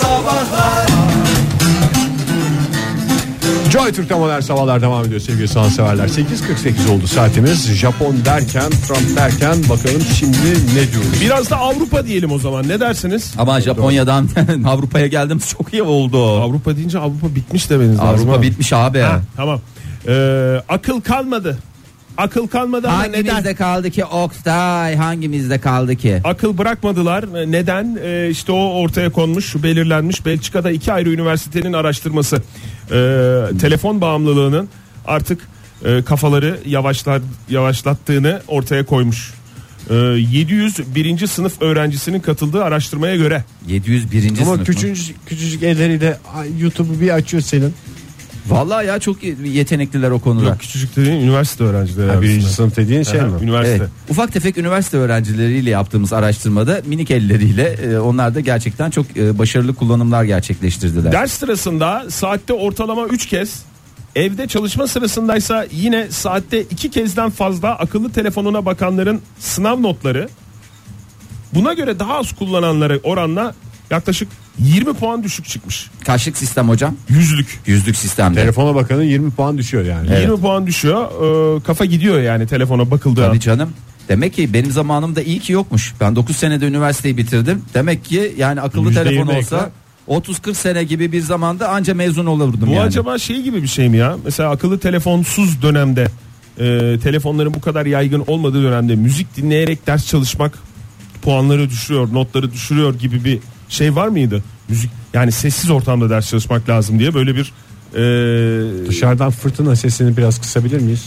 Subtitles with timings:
[0.00, 0.86] Sabahlar
[3.72, 6.08] Joy Türk'te modern sabahlar devam ediyor sevgili sanatseverler.
[6.08, 7.66] 8.48 oldu saatimiz.
[7.74, 10.36] Japon derken, Trump derken bakalım şimdi
[10.74, 11.20] ne diyoruz?
[11.20, 13.34] Biraz da Avrupa diyelim o zaman ne dersiniz?
[13.38, 14.28] Ama Japonya'dan
[14.66, 16.40] Avrupa'ya geldim çok iyi oldu.
[16.40, 18.30] Avrupa deyince Avrupa bitmiş demeniz lazım.
[18.30, 19.00] Avrupa bitmiş abi.
[19.00, 19.60] Ha, tamam.
[20.08, 21.58] Ee, akıl kalmadı.
[22.16, 23.24] Akıl kalmadı ama neden?
[23.24, 24.96] Hangimizde kaldı ki Oktay?
[24.96, 26.20] Hangimizde kaldı ki?
[26.24, 27.24] Akıl bırakmadılar.
[27.52, 27.98] Neden?
[28.02, 30.26] Ee, işte o ortaya konmuş, belirlenmiş.
[30.26, 32.36] Belçika'da iki ayrı üniversitenin araştırması.
[32.36, 34.68] Ee, telefon bağımlılığının
[35.06, 35.48] artık
[35.84, 39.34] e, kafaları yavaşlar yavaşlattığını ortaya koymuş.
[39.90, 41.26] Ee, 701.
[41.26, 44.28] sınıf öğrencisinin katıldığı araştırmaya göre 701.
[44.28, 44.64] Ama sınıf mı?
[44.64, 46.18] küçücük, küçücük elleriyle
[46.58, 47.74] YouTube'u bir açıyor senin.
[48.48, 50.44] Vallahi ya çok yetenekliler o konuda.
[50.44, 52.10] Yok, küçücük dediğin üniversite öğrencileri.
[52.10, 53.42] Ha, birinci sınıf dediğin şey mi?
[53.42, 53.76] Üniversite.
[53.76, 53.90] Evet.
[54.08, 59.74] Ufak tefek üniversite öğrencileriyle yaptığımız araştırmada minik elleriyle e, onlar da gerçekten çok e, başarılı
[59.74, 61.12] kullanımlar gerçekleştirdiler.
[61.12, 63.64] Ders sırasında saatte ortalama 3 kez
[64.16, 70.28] Evde çalışma sırasındaysa yine saatte iki kezden fazla akıllı telefonuna bakanların sınav notları
[71.54, 73.54] buna göre daha az kullananlara oranla
[73.90, 75.90] yaklaşık 20 puan düşük çıkmış.
[76.04, 76.96] Kaçlık sistem hocam?
[77.08, 77.60] Yüzlük.
[77.66, 78.40] Yüzlük sistemde.
[78.40, 80.20] Telefona bakanın 20 puan düşüyor yani.
[80.20, 81.06] 20 puan düşüyor.
[81.56, 83.28] Ee, kafa gidiyor yani telefona bakıldığı an.
[83.28, 83.70] Tabii canım.
[84.08, 85.94] Demek ki benim zamanımda iyi ki yokmuş.
[86.00, 87.62] Ben 9 senede üniversiteyi bitirdim.
[87.74, 89.70] Demek ki yani akıllı Yüzde telefon yirmi olsa ekran.
[90.08, 92.80] 30-40 sene gibi bir zamanda anca mezun olurdum Bu yani.
[92.80, 94.16] acaba şey gibi bir şey mi ya?
[94.24, 96.08] Mesela akıllı telefonsuz dönemde
[96.58, 100.58] e, telefonların bu kadar yaygın olmadığı dönemde müzik dinleyerek ders çalışmak
[101.22, 103.38] puanları düşürüyor, notları düşürüyor gibi bir
[103.68, 104.42] şey var mıydı?
[104.68, 107.52] Müzik yani sessiz ortamda ders çalışmak lazım diye böyle bir
[107.94, 111.04] e, Dışarıdan fırtına sesini biraz kısabilir miyiz?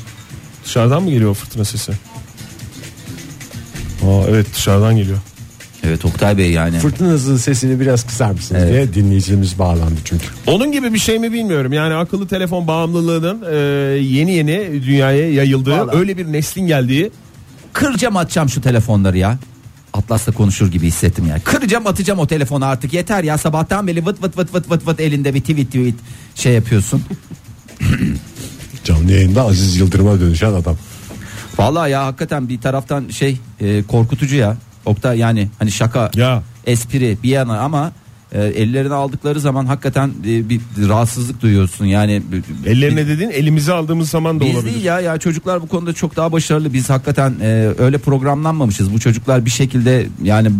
[0.66, 1.92] dışarıdan mı geliyor fırtına sesi?
[4.04, 5.18] Aa, evet dışarıdan geliyor.
[5.84, 6.80] Evet Oktay Bey yani.
[6.80, 8.94] Fırtınanızın sesini biraz kısar mısınız Evet.
[8.94, 10.26] diye dinleyicimiz bağlandı çünkü.
[10.48, 11.74] Onun gibi bir şey mi bilmiyorum.
[11.74, 13.56] Yani akıllı telefon bağımlılığının e,
[13.98, 15.98] yeni yeni dünyaya yayıldığı, Vallahi.
[15.98, 17.12] öyle bir neslin geldiği
[17.74, 19.38] Kıracağım atacağım şu telefonları ya.
[20.00, 21.40] Atlas'la konuşur gibi hissettim ya.
[21.44, 25.00] Kıracağım atacağım o telefonu artık yeter ya sabahtan beri vıt vıt vıt vıt vıt vıt
[25.00, 25.96] elinde bir tweet tweet
[26.36, 27.04] şey yapıyorsun.
[28.84, 30.78] Canlı yayında Aziz Yıldırım'a dönüşen adam.
[31.58, 34.58] Vallahi ya hakikaten bir taraftan şey e, korkutucu ya.
[34.86, 36.44] Oktay yani hani şaka Ya.
[36.66, 37.92] espri bir yana ama
[38.32, 42.22] e, ellerine aldıkları zaman hakikaten e, bir rahatsızlık duyuyorsun yani.
[42.66, 44.74] ellerine dedin elimize aldığımız zaman da Biz olabilir.
[44.74, 46.74] değil ya ya çocuklar bu konuda çok daha başarılı.
[46.74, 48.94] Biz hakikaten e, öyle programlanmamışız.
[48.94, 50.52] Bu çocuklar bir şekilde yani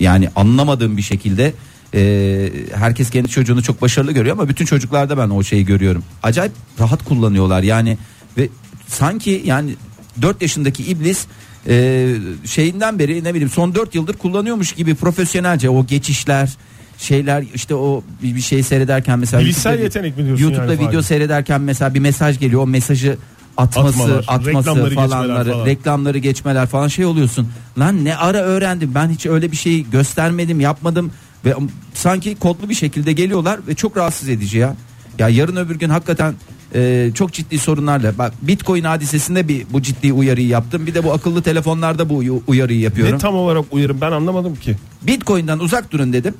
[0.00, 1.52] yani anlamadığım bir şekilde
[1.94, 6.04] e, herkes kendi çocuğunu çok başarılı görüyor ama bütün çocuklarda ben o şeyi görüyorum.
[6.22, 7.98] Acayip rahat kullanıyorlar yani
[8.38, 8.48] ve
[8.88, 9.74] sanki yani
[10.22, 11.26] 4 yaşındaki iblis
[11.68, 12.08] e,
[12.44, 16.56] şeyinden beri ne bileyim son 4 yıldır kullanıyormuş gibi profesyonelce o geçişler
[16.98, 20.92] şeyler işte o bir şey seyrederken mesela Bilişsel YouTube'da- yetenek mi diyorsun YouTube'da yani video
[20.92, 21.02] Fahri?
[21.02, 23.16] seyrederken mesela bir mesaj geliyor o mesajı
[23.56, 25.66] atması Atmalar, atması reklamları falanları falan.
[25.66, 27.48] reklamları geçmeler falan şey oluyorsun
[27.78, 31.10] lan ne ara öğrendim ben hiç öyle bir şey göstermedim yapmadım
[31.44, 31.54] ve
[31.94, 34.76] sanki kodlu bir şekilde geliyorlar ve çok rahatsız edici ya
[35.18, 36.34] ya yarın öbür gün hakikaten
[36.74, 41.12] e, çok ciddi sorunlarla bak bitcoin hadisesinde bir bu ciddi uyarıyı yaptım bir de bu
[41.12, 44.76] akıllı telefonlarda bu uy- uyarıyı yapıyorum Ne tam olarak uyarım ben anlamadım ki.
[45.02, 46.34] Bitcoin'den uzak durun dedim.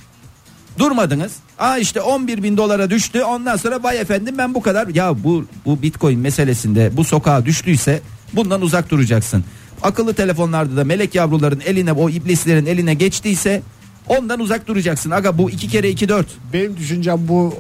[0.79, 1.33] Durmadınız.
[1.59, 3.23] Aa işte 11 bin dolara düştü.
[3.23, 4.89] Ondan sonra vay efendim ben bu kadar.
[4.89, 8.01] Ya bu bu Bitcoin meselesinde bu sokağa düştüyse
[8.33, 9.45] bundan uzak duracaksın.
[9.83, 13.63] Akıllı telefonlarda da melek yavruların eline o iblislerin eline geçtiyse
[14.09, 15.11] ondan uzak duracaksın.
[15.11, 16.27] Aga bu iki kere iki dört.
[16.53, 17.55] Benim düşüncem bu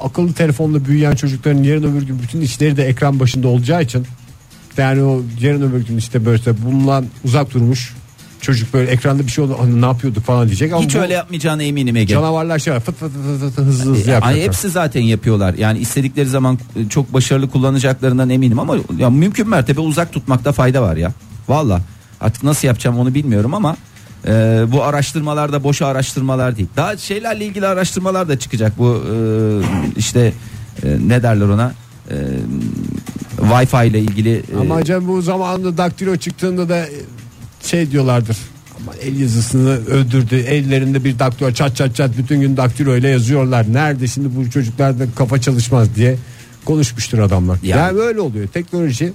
[0.00, 4.06] akıllı telefonla büyüyen çocukların yarın öbür gün bütün işleri de ekran başında olacağı için
[4.76, 7.94] yani o yarın öbür gün işte böyle bundan uzak durmuş
[8.40, 11.12] çocuk böyle ekranda bir şey oldu "Hani ne yapıyorduk falan diyecek ama Hiç bu öyle
[11.14, 12.14] yapmayacağına eminim Ege.
[12.14, 14.42] canavarlar şey var, fıt fıt fıt fıt, fıt hızlı hızlı Ay, yapacaklar.
[14.44, 15.54] hepsi zaten yapıyorlar.
[15.54, 20.82] Yani istedikleri zaman e, çok başarılı kullanacaklarından eminim ama ya mümkün mertebe uzak tutmakta fayda
[20.82, 21.12] var ya.
[21.48, 21.80] Valla
[22.20, 23.76] artık nasıl yapacağım onu bilmiyorum ama
[24.26, 24.30] e,
[24.68, 26.68] bu araştırmalar da boş araştırmalar değil.
[26.76, 28.78] Daha şeylerle ilgili araştırmalar da çıkacak.
[28.78, 29.16] Bu e,
[29.96, 30.32] işte
[30.82, 31.72] e, ne derler ona?
[32.10, 32.14] E,
[33.40, 36.86] Wi-Fi ile ilgili e, Ama acaba bu zamanında daktilo çıktığında da
[37.62, 38.36] şey diyorlardır.
[38.82, 40.36] Ama el yazısını öldürdü.
[40.36, 43.72] Ellerinde bir daktilo çat çat çat bütün gün daktilo ile yazıyorlar.
[43.72, 46.16] Nerede şimdi bu çocuklarda kafa çalışmaz diye
[46.64, 47.58] konuşmuştur adamlar.
[47.62, 48.48] Yani- Yani, böyle oluyor.
[48.48, 49.12] Teknoloji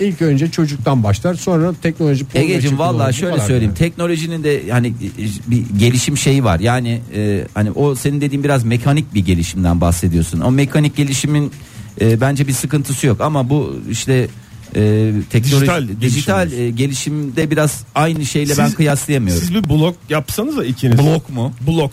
[0.00, 3.08] ilk önce çocuktan başlar sonra teknoloji doğru.
[3.08, 3.62] Bu şöyle söyleyeyim.
[3.64, 3.78] yani.
[3.78, 4.92] Teknolojinin de yani
[5.46, 6.60] bir gelişim şeyi var.
[6.60, 10.40] Yani e, hani o senin dediğin biraz mekanik bir gelişimden bahsediyorsun.
[10.40, 11.52] O mekanik gelişimin
[12.00, 14.28] e, bence bir sıkıntısı yok ama bu işte
[14.74, 19.42] e, teknoloji Dijital dijital, e, gelişimde biraz aynı şeyle ben Siz- kıyaslayamıyorum.
[19.42, 20.98] Siz bir blog yapsanız da ikiniz.
[20.98, 21.52] Blok mu?
[21.66, 21.90] Blog.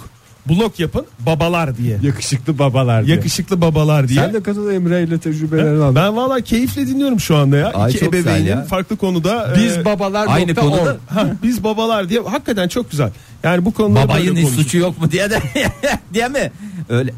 [0.50, 1.98] blok yapın babalar diye.
[2.04, 3.16] Yakışıklı babalar diye.
[3.16, 4.20] Yakışıklı babalar diye.
[4.20, 5.96] Sen de katıl Emre ile tecrübelerini al.
[5.96, 7.72] Ben valla keyifle dinliyorum şu anda ya.
[7.74, 8.64] Ay, İki çok güzel ebeveynin ya.
[8.64, 9.54] farklı konuda.
[9.58, 10.98] Biz e, babalar Aynı nokta konuda org.
[11.08, 13.10] ha, biz babalar diye hakikaten çok güzel.
[13.44, 15.40] Yani bu konuda Babayın hiç suçu yok mu diye de
[16.14, 16.52] diye mi?
[16.90, 17.14] Öyle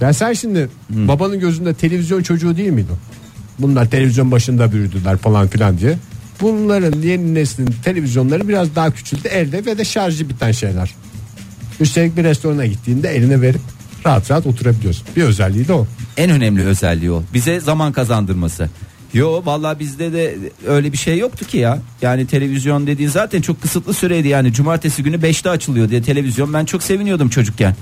[0.00, 2.96] Ya sen şimdi babanın gözünde televizyon çocuğu değil miydin?
[3.58, 5.98] Bunlar televizyon başında büyüdüler falan filan diye.
[6.40, 10.94] Bunların yeni neslin televizyonları biraz daha küçüldü elde ve de şarjı biten şeyler.
[11.80, 13.60] Üstelik bir restorana gittiğinde eline verip
[14.06, 15.06] rahat rahat oturabiliyorsun.
[15.16, 15.86] Bir özelliği de o.
[16.16, 17.22] en önemli özelliği o.
[17.34, 18.68] Bize zaman kazandırması.
[19.14, 20.36] Yo vallahi bizde de
[20.66, 21.78] öyle bir şey yoktu ki ya.
[22.02, 24.52] Yani televizyon dediğin zaten çok kısıtlı süreydi yani.
[24.52, 26.52] Cumartesi günü 5'te açılıyor diye televizyon.
[26.52, 27.76] Ben çok seviniyordum çocukken.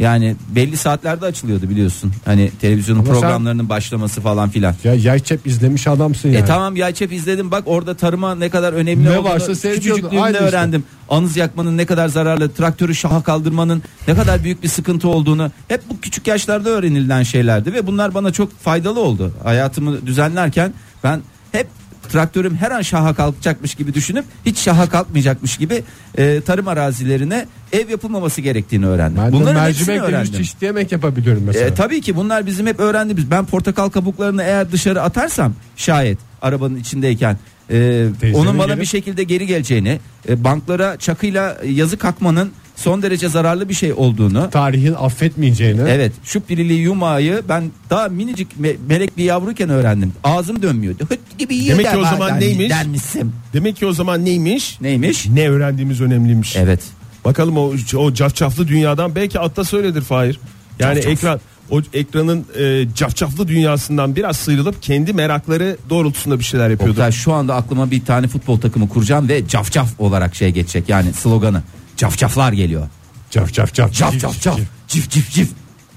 [0.00, 2.12] Yani belli saatlerde açılıyordu biliyorsun.
[2.24, 4.74] Hani televizyonun Ama sen- programlarının başlaması falan filan.
[4.84, 6.42] Ya yay çep izlemiş adamsın yani.
[6.42, 9.96] E tamam Yayçep izledim bak orada tarıma ne kadar önemli Ne olduğunu varsa seyrediyordu.
[9.96, 10.46] küçücüklüğümde Aynı işte.
[10.48, 10.84] öğrendim.
[11.08, 15.80] Anız yakmanın ne kadar zararlı, traktörü şaha kaldırmanın ne kadar büyük bir sıkıntı olduğunu hep
[15.90, 19.32] bu küçük yaşlarda öğrenilen şeylerdi ve bunlar bana çok faydalı oldu.
[19.44, 20.72] Hayatımı düzenlerken
[21.04, 21.20] ben
[21.52, 21.66] hep
[22.12, 25.82] traktörüm her an şaha kalkacakmış gibi düşünüp hiç şaha kalkmayacakmış gibi
[26.18, 29.22] e, tarım arazilerine ev yapılmaması gerektiğini öğrendim.
[29.24, 30.32] Ben Bunların yüz öğrendim.
[30.32, 31.66] çeşit yemek yapabiliyorum mesela.
[31.66, 33.30] E, tabii ki bunlar bizim hep öğrendiğimiz.
[33.30, 37.36] Ben portakal kabuklarını eğer dışarı atarsam şayet arabanın içindeyken
[37.70, 43.02] e, Teyzenin onun bana gelip- bir şekilde geri geleceğini, e, banklara çakıyla yazı kakmanın son
[43.02, 44.50] derece zararlı bir şey olduğunu.
[44.50, 45.80] Tarihin affetmeyeceğini.
[45.88, 50.12] Evet şu pirili yumağı ben daha minicik me- melek bir yavruyken öğrendim.
[50.24, 51.04] Ağzım dönmüyordu.
[51.08, 52.70] Hıt gibi yiyor Demek ki o zaman der- neymiş?
[52.70, 53.32] Dermişim.
[53.52, 54.80] Demek ki o zaman neymiş?
[54.80, 55.26] Neymiş?
[55.28, 56.56] Ne öğrendiğimiz önemliymiş.
[56.56, 56.80] Evet.
[57.24, 60.40] Bakalım o o cafcaflı dünyadan belki atta söyledir Fahir.
[60.78, 61.12] Yani Cafcaf.
[61.12, 61.40] ekran
[61.70, 66.92] o ekranın e, cafcaflı dünyasından biraz sıyrılıp kendi merakları doğrultusunda bir şeyler yapıyordu.
[66.92, 71.12] Oktay şu anda aklıma bir tane futbol takımı kuracağım ve cafcaf olarak şey geçecek yani
[71.12, 71.62] sloganı.
[72.00, 72.88] Cafcaflar geliyor.
[73.30, 73.94] Caf caf caf.
[73.94, 74.60] Caf caf caf.
[74.88, 75.48] Cif cif cif.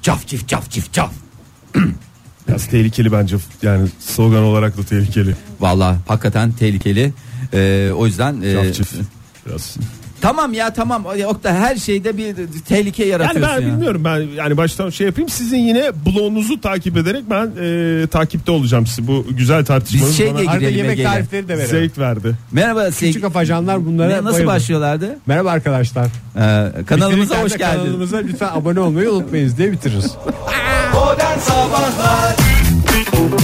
[0.01, 1.11] Caf cif caf cif caf.
[2.47, 5.35] Biraz tehlikeli bence yani slogan olarak da tehlikeli.
[5.59, 7.13] Vallahi hakikaten tehlikeli.
[7.53, 8.93] Ee, o yüzden e, Cafcif.
[9.45, 9.77] Biraz.
[10.23, 12.35] Tamam ya tamam Oktay her şeyde bir
[12.67, 13.67] tehlike Yani yaratıyorsun ben ya.
[13.73, 18.87] bilmiyorum ben yani baştan şey yapayım sizin yine bloğunuzu takip ederek ben e, takipte olacağım
[18.87, 21.69] sizi bu güzel tartışmanız Biz şey bana diye Arada girelim yemek tarifleri de verelim.
[21.69, 22.35] zevk verdi.
[22.51, 23.25] Merhaba Küçük sevgili.
[23.25, 24.45] afacanlar bunlara Ne, nasıl bayılır.
[24.47, 25.17] başlıyorlardı?
[25.25, 26.05] Merhaba arkadaşlar.
[26.05, 27.83] Ee, kanalımıza Bitirirken hoş de geldiniz.
[27.83, 30.11] Kanalımıza lütfen abone olmayı unutmayınız diye bitiririz.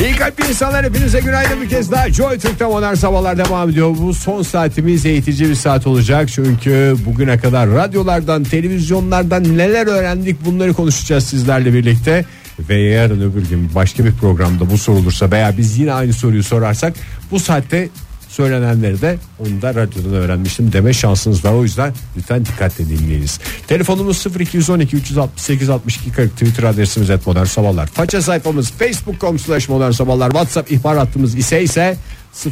[0.03, 2.09] İyi kalpli insanlar hepinize günaydın bir kez daha.
[2.09, 3.95] Joy Türk'te modern sabahlar devam ediyor.
[4.01, 6.29] Bu son saatimiz eğitici bir saat olacak.
[6.29, 12.25] Çünkü bugüne kadar radyolardan televizyonlardan neler öğrendik bunları konuşacağız sizlerle birlikte.
[12.69, 16.93] Ve yarın öbür gün başka bir programda bu sorulursa veya biz yine aynı soruyu sorarsak
[17.31, 17.89] Bu saatte
[18.29, 21.53] söylenenleri de onu da radyodan öğrenmiştim deme şansınız var.
[21.53, 23.39] O yüzden lütfen dikkatle dinleyiniz.
[23.67, 27.87] Telefonumuz 0212 368 62 40 Twitter adresimiz et modern sabahlar.
[27.87, 30.29] Faça sayfamız facebook.com slash modern sabahlar.
[30.29, 31.97] WhatsApp ihbar hattımız ise ise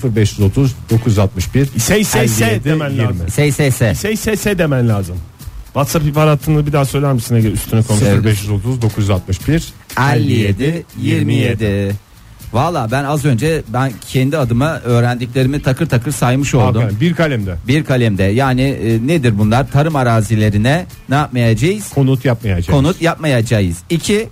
[0.04, 3.04] 0530 961 İse ise ise 57 demen 20.
[3.04, 3.30] lazım.
[3.30, 3.92] Sey sey sey.
[3.92, 5.18] İse ise ise demen lazım.
[5.66, 7.82] WhatsApp ihbar hattını bir daha söyler misin Ege üstüne.
[8.02, 8.26] Evet.
[8.26, 9.74] 0530 961
[10.14, 12.07] 57 27.
[12.54, 16.84] Valla ben az önce ben kendi adıma öğrendiklerimi takır takır saymış oldum.
[16.84, 19.72] Aferin, bir kalemde Bir kalemde yani e, nedir bunlar?
[19.72, 21.90] Tarım arazilerine ne yapmayacağız?
[21.90, 22.78] konut yapmayacağız.
[22.78, 23.78] Konut yapmayacağız.
[23.90, 24.30] İki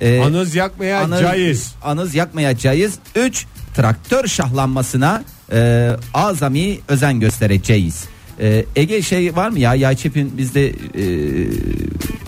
[0.00, 1.74] e, Anız yakmayacağız.
[1.82, 2.94] Anız yakmayacağız.
[3.16, 8.04] Üç traktör şahlanmasına e, azami özen göstereceğiz.
[8.40, 10.74] E, Ege şey var mı ya Yayçep'in bizde e,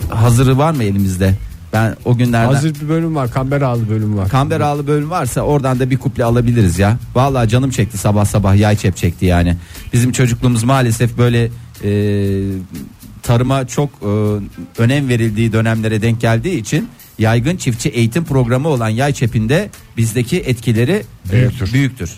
[0.09, 1.33] hazırı var mı elimizde?
[1.75, 3.31] Ben o günlerden Hazır bir bölüm var.
[3.31, 4.29] Kamberalı bölüm var.
[4.29, 6.97] Kamberalı bölüm varsa oradan da bir kuple alabiliriz ya.
[7.15, 9.55] Vallahi canım çekti sabah sabah yay çep çekti yani.
[9.93, 11.49] Bizim çocukluğumuz maalesef böyle
[11.83, 11.91] e,
[13.23, 14.07] tarıma çok e,
[14.81, 16.87] önem verildiği dönemlere denk geldiği için
[17.19, 21.73] yaygın çiftçi eğitim programı olan yay çepinde bizdeki etkileri Büyüktür.
[21.73, 22.11] büyüktür.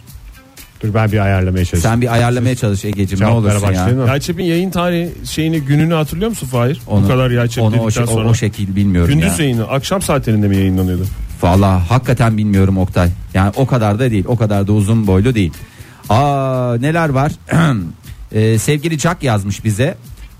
[0.84, 1.84] Dur ben bir ayarlamaya çalışayım.
[1.94, 3.72] Sen bir ayarlamaya çalış Ege'cim ne Cevaplara olursun ya.
[3.72, 4.08] başlayalım mı?
[4.08, 6.82] Yayçep'in yayın tarihi şeyini gününü hatırlıyor musun Fahir?
[6.88, 8.30] Onu, Bu kadar Yayçep onu o, dedikten şey- o- sonra.
[8.30, 9.46] o şekil bilmiyorum Gündüz ya.
[9.46, 11.06] yayını akşam saatlerinde mi yayınlanıyordu?
[11.42, 13.10] Vallahi hakikaten bilmiyorum Oktay.
[13.34, 14.26] Yani o kadar da değil.
[14.28, 15.54] O kadar da uzun boylu değil.
[16.10, 17.32] Aa neler var?
[18.32, 19.98] Ee, sevgili Jack yazmış bize.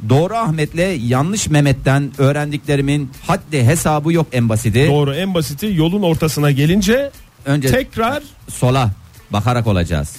[0.10, 4.88] Doğru Ahmet'le yanlış Mehmet'ten öğrendiklerimin haddi hesabı yok en basiti.
[4.90, 7.12] Doğru en basiti yolun ortasına gelince
[7.46, 8.92] Önce tekrar sola
[9.30, 10.16] bakarak olacağız.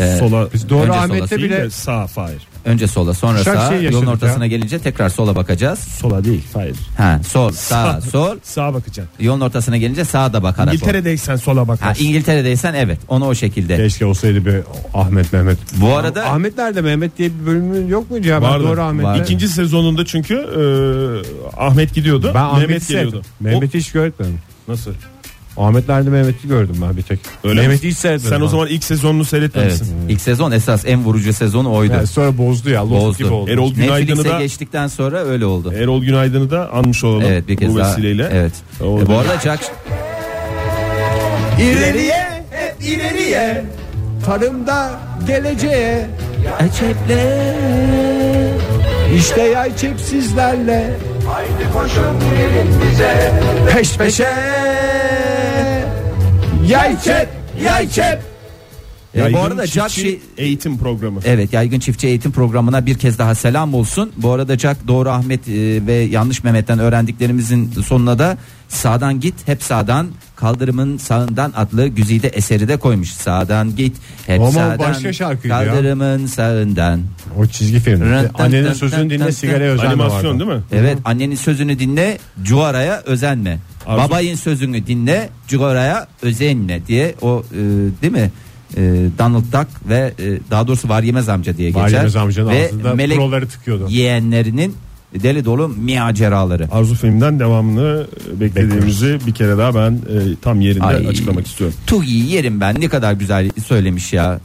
[0.00, 2.42] Ee, sola Biz doğru Önce Ahmet'te bile sağ Fahir.
[2.64, 3.68] Önce sola sonra Şak sağa.
[3.68, 4.50] şey Yolun ortasına ya.
[4.50, 5.78] gelince tekrar sola bakacağız.
[5.78, 6.42] Sola değil.
[6.54, 6.76] Hayır.
[6.96, 8.36] Ha, sol, sağ, sol.
[8.42, 9.14] Sağa bakacaksın.
[9.24, 10.74] Yolun ortasına gelince sağa da bakarak.
[10.74, 12.04] İngiltere'deysen sola Ha, bakarsın.
[12.04, 12.98] İngiltere'deysen evet.
[13.08, 13.76] Onu o şekilde.
[13.76, 14.56] Keşke olsaydı bir
[14.94, 15.58] Ahmet Mehmet.
[15.76, 18.42] Bu arada- Ahmet nerede Mehmet diye bir bölümü yok muydu ya?
[18.42, 18.64] Vardı.
[18.64, 19.04] doğru Ahmet.
[19.04, 19.22] Vardı.
[19.22, 22.30] İkinci sezonunda çünkü e, Ahmet gidiyordu.
[22.34, 23.04] Ben Mehmet sevdim.
[23.04, 23.26] geliyordu.
[23.40, 24.38] Mehmet'i hiç görmedim.
[24.68, 24.90] Nasıl?
[25.64, 27.18] Ahmet nerede Mehmet'i gördüm ben bir tek.
[27.44, 28.30] Öyle Mehmet'i hiç seyretmedim.
[28.36, 28.48] Sen o ben.
[28.50, 29.28] zaman ilk sezonunu Evet.
[29.30, 30.08] seyretmemişsin.
[30.08, 31.92] İlk sezon esas en vurucu sezonu oydu.
[31.92, 32.80] Yani sonra bozdu ya.
[32.90, 33.24] Lost Bozdu.
[33.24, 33.50] gibi oldu.
[33.50, 35.72] Erol Günaydın'ı da geçtikten sonra öyle oldu.
[35.76, 37.24] Erol Günaydın'ı da anmış olalım.
[37.28, 37.90] Evet bir kez bu daha.
[37.90, 38.28] vesileyle.
[38.32, 38.52] Evet.
[38.80, 39.60] O E, bu da- arada Jack
[41.60, 43.64] İleriye hep ileriye.
[44.26, 44.90] Tarımda
[45.26, 46.06] geleceğe.
[46.60, 47.56] Aceple
[49.16, 50.90] İşte yay çepsizlerle.
[53.74, 54.28] Peş peşe.
[56.70, 58.29] Yay çep.
[59.14, 61.20] E, Yaygın bu arada Jack çiftçi şey eğitim programı.
[61.24, 64.12] Evet yaygın çiftçi eğitim programına bir kez daha selam olsun.
[64.16, 68.38] Bu arada Jack Doğru Ahmet e, ve Yanlış Mehmet'ten öğrendiklerimizin sonuna da
[68.68, 73.12] sağdan git hep sağdan kaldırımın sağından adlı güzide eseri de koymuş.
[73.12, 75.64] Sağdan git hep Ama sağdan başka şarkıydı ya.
[75.64, 77.00] kaldırımın sağından.
[77.38, 78.00] O çizgi film.
[78.00, 80.38] Rın, Annenin tın, sözünü tın, dinle tın, sigaraya özenme Animasyon vardı.
[80.50, 80.64] değil mi?
[80.72, 83.58] Evet annenin sözünü dinle cuaraya özenme.
[83.86, 87.56] Arzu- Babayın sözünü dinle cuaraya özenme diye o e,
[88.02, 88.30] değil mi?
[88.76, 88.80] E,
[89.18, 91.82] Donald Duck ve e, daha doğrusu var yemez amca diye geçer.
[91.82, 93.86] Var Yemez amcanın ve ağzında melek proları tıkıyordu.
[93.88, 94.74] yeğenlerinin
[95.14, 96.68] deli dolu maceraları.
[96.72, 98.06] Arzu filmden devamını
[98.40, 101.06] beklediğimizi bir kere daha ben e, tam yerinde Ay.
[101.08, 101.76] açıklamak istiyorum.
[101.86, 104.40] Tuğ'yi yerim ben ne kadar güzel söylemiş ya.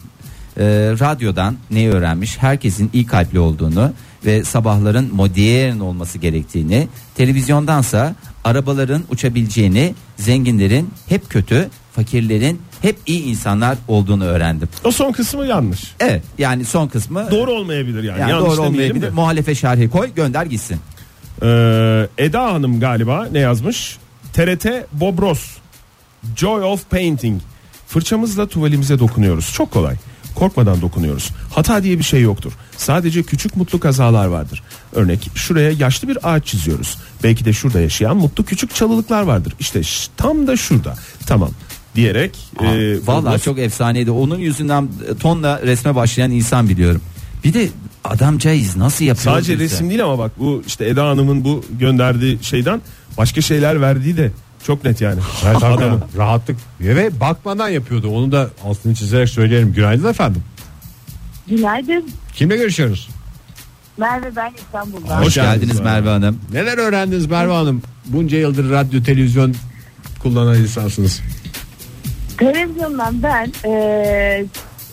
[0.58, 0.64] Ee,
[1.00, 2.38] radyodan neyi öğrenmiş?
[2.38, 3.92] Herkesin iyi kalpli olduğunu
[4.26, 13.78] ve sabahların modern olması gerektiğini, televizyondansa arabaların uçabileceğini, zenginlerin hep kötü, fakirlerin hep iyi insanlar
[13.88, 14.70] olduğunu öğrendim.
[14.84, 15.94] O son kısmı yanlış.
[16.00, 18.20] Evet yani son kısmı Doğru olmayabilir yani.
[18.20, 19.02] yani Yanlış doğru olmayabilir.
[19.02, 19.10] de.
[19.10, 20.78] Muhalefet şerhi koy gönder gitsin.
[21.44, 23.98] Ee, Eda Hanım galiba ne yazmış?
[24.34, 25.46] TRT Bobros
[26.38, 27.42] Joy of Painting
[27.88, 29.54] Fırçamızla tuvalimize dokunuyoruz.
[29.54, 29.96] Çok kolay.
[30.36, 31.30] Korkmadan dokunuyoruz.
[31.56, 32.52] Hata diye bir şey yoktur.
[32.78, 34.64] Sadece küçük mutlu kazalar vardır.
[34.94, 36.98] Örnek şuraya yaşlı bir ağaç çiziyoruz.
[37.24, 39.54] Belki de şurada yaşayan mutlu küçük çalılıklar vardır.
[39.60, 39.82] İşte
[40.18, 40.96] tam da şurada.
[41.28, 41.50] Tamam
[41.96, 44.12] diyerek Aa, e, Vallahi Bobros- çok efsaneydi.
[44.12, 47.02] Onun yüzünden tonla resme başlayan insan biliyorum.
[47.44, 47.70] Bir de
[48.04, 49.36] adamcağız nasıl yapıyor?
[49.36, 49.64] Sadece bize?
[49.64, 52.82] resim değil ama bak bu işte Eda Hanım'ın bu gönderdiği şeyden
[53.18, 54.32] başka şeyler verdiği de
[54.68, 55.20] çok net yani.
[55.46, 58.08] Evet, hakikaten rahatlık ve bakmadan yapıyordu.
[58.08, 59.74] Onu da altını çizerek söyleyelim.
[59.74, 60.44] Günaydın efendim.
[61.48, 62.10] Günaydın.
[62.34, 63.10] Kimle görüşüyoruz?
[63.98, 65.18] Merve ben İstanbul'dan.
[65.20, 66.40] Hoş, Hoş geldiniz, geldiniz Merve Hanım.
[66.52, 67.82] Neler öğrendiniz Merve Hanım?
[68.06, 69.56] Bunca yıldır radyo televizyon
[70.20, 71.22] kullanan insansınız.
[72.38, 74.46] Televizyondan ben eee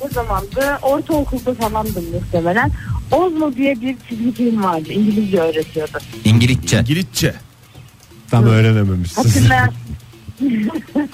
[0.04, 2.70] ne zamandı ortaokulda falandım muhtemelen.
[3.12, 4.92] Ozmo diye bir çizgi film vardı.
[4.92, 5.98] İngilizce öğretiyordu.
[6.24, 6.78] İngilizce.
[6.80, 7.34] İngilizce.
[8.30, 9.26] Tam öğrenememişsiniz.
[9.36, 9.70] Hatırlayan.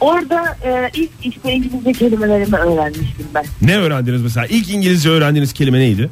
[0.00, 3.44] Orada eee, ilk işte İngilizce kelimelerimi öğrenmiştim ben.
[3.62, 4.46] Ne öğrendiniz mesela?
[4.46, 6.10] İlk İngilizce öğrendiğiniz kelime neydi?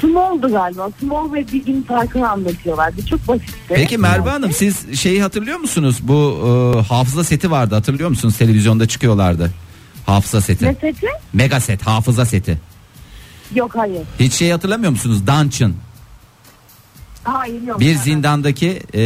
[0.00, 0.90] Small'du galiba.
[1.00, 3.06] Small ve Big'in farkını anlatıyorlardı.
[3.06, 3.52] Çok basitti.
[3.68, 5.98] Peki Merve Hanım siz şeyi hatırlıyor musunuz?
[6.02, 8.36] Bu e, hafıza seti vardı hatırlıyor musunuz?
[8.38, 9.50] Televizyonda çıkıyorlardı.
[10.06, 10.64] Hafıza seti.
[10.66, 11.06] Ne seti?
[11.32, 12.58] Mega set hafıza seti.
[13.54, 14.02] Yok hayır.
[14.20, 15.26] Hiç şey hatırlamıyor musunuz?
[15.26, 15.74] Dungeon.
[17.32, 17.80] Hayır yok.
[17.80, 19.00] Bir zindandaki e,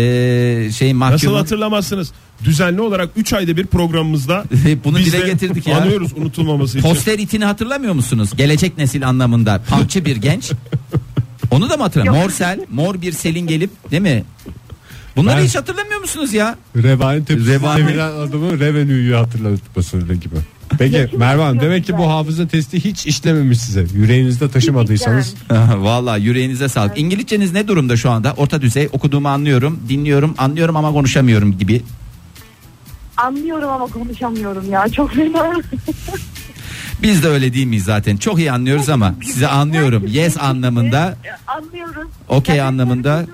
[0.73, 1.35] şey Nasıl mahkumun.
[1.35, 2.13] hatırlamazsınız?
[2.45, 4.45] Düzenli olarak 3 ayda bir programımızda
[4.85, 5.79] Bunu biz dile de getirdik ya.
[5.81, 6.89] Anıyoruz unutulmaması için.
[6.89, 8.31] Poster itini hatırlamıyor musunuz?
[8.37, 9.61] Gelecek nesil anlamında.
[9.71, 10.53] Punkçı bir genç.
[11.51, 12.25] Onu da mı hatırlamıyor?
[12.25, 14.25] Mor sel, mor bir selin gelip değil mi?
[15.17, 16.57] Bunları Ben- hiç hatırlamıyor musunuz ya?
[16.77, 20.35] Revain tepsisine Revain- adamı revenue'yu hatırlatmasıyla gibi.
[20.79, 23.87] Peki Merve Hanım demek ki bu hafıza testi hiç işlememiş size.
[23.95, 25.35] Yüreğinizde taşımadıysanız.
[25.77, 26.99] Vallahi yüreğinize sağlık.
[26.99, 28.33] İngilizceniz ne durumda şu anda?
[28.37, 31.83] Orta düzey okuduğumu anlıyorum, dinliyorum, anlıyorum ama konuşamıyorum gibi.
[33.17, 34.89] Anlıyorum ama konuşamıyorum ya.
[34.89, 35.53] Çok fena.
[37.03, 38.17] Biz de öyle değil miyiz zaten?
[38.17, 40.07] Çok iyi anlıyoruz ama sizi anlıyorum.
[40.07, 41.17] Yes anlamında.
[41.47, 42.09] Anlıyoruz.
[42.29, 43.27] Okey anlamında.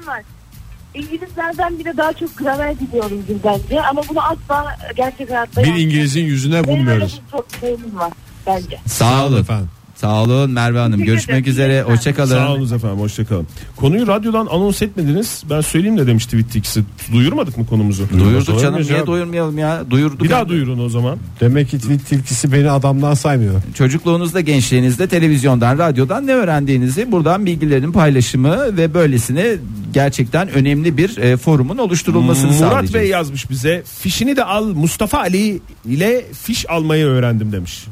[0.98, 5.82] İngilizlerden bile daha çok gramer biliyoruz biz bence ama bunu asla gerçek hayatta Bir yapmıyoruz.
[5.94, 7.20] İngiliz'in yüzüne Benim öyle vurmuyoruz.
[7.26, 8.12] bir çok şeyimiz var
[8.46, 8.78] bence.
[8.86, 9.40] Sağ olun.
[9.40, 9.68] efendim.
[10.00, 10.92] Sağ olun Merve Hanım.
[10.92, 11.50] Teşekkür Görüşmek ederim.
[11.50, 11.82] üzere.
[11.82, 12.30] Hoşçakalın.
[12.30, 13.46] Sağ olun efendim hoşçakalın.
[13.76, 15.42] Konuyu radyodan anons etmediniz.
[15.50, 16.82] Ben söyleyeyim de demiş tweet ikisi.
[17.12, 18.08] Duyurmadık mı konumuzu?
[18.18, 18.82] Duyurduk canım.
[18.82, 19.90] Niye duyurmayalım ya?
[19.90, 20.22] Duyurduk.
[20.22, 21.18] Bir daha duyurun o zaman.
[21.40, 21.78] Demek ki
[22.08, 23.62] tilkisi beni adamdan saymıyor.
[23.74, 29.46] Çocukluğunuzda, gençliğinizde televizyondan, radyodan ne öğrendiğinizi buradan bilgilerin paylaşımı ve böylesine
[29.94, 32.94] gerçekten önemli bir e, forumun oluşturulmasını Murat sağlayacağız.
[32.94, 33.82] Bey yazmış bize.
[34.00, 37.84] Fişini de al Mustafa Ali ile fiş almayı öğrendim demiş.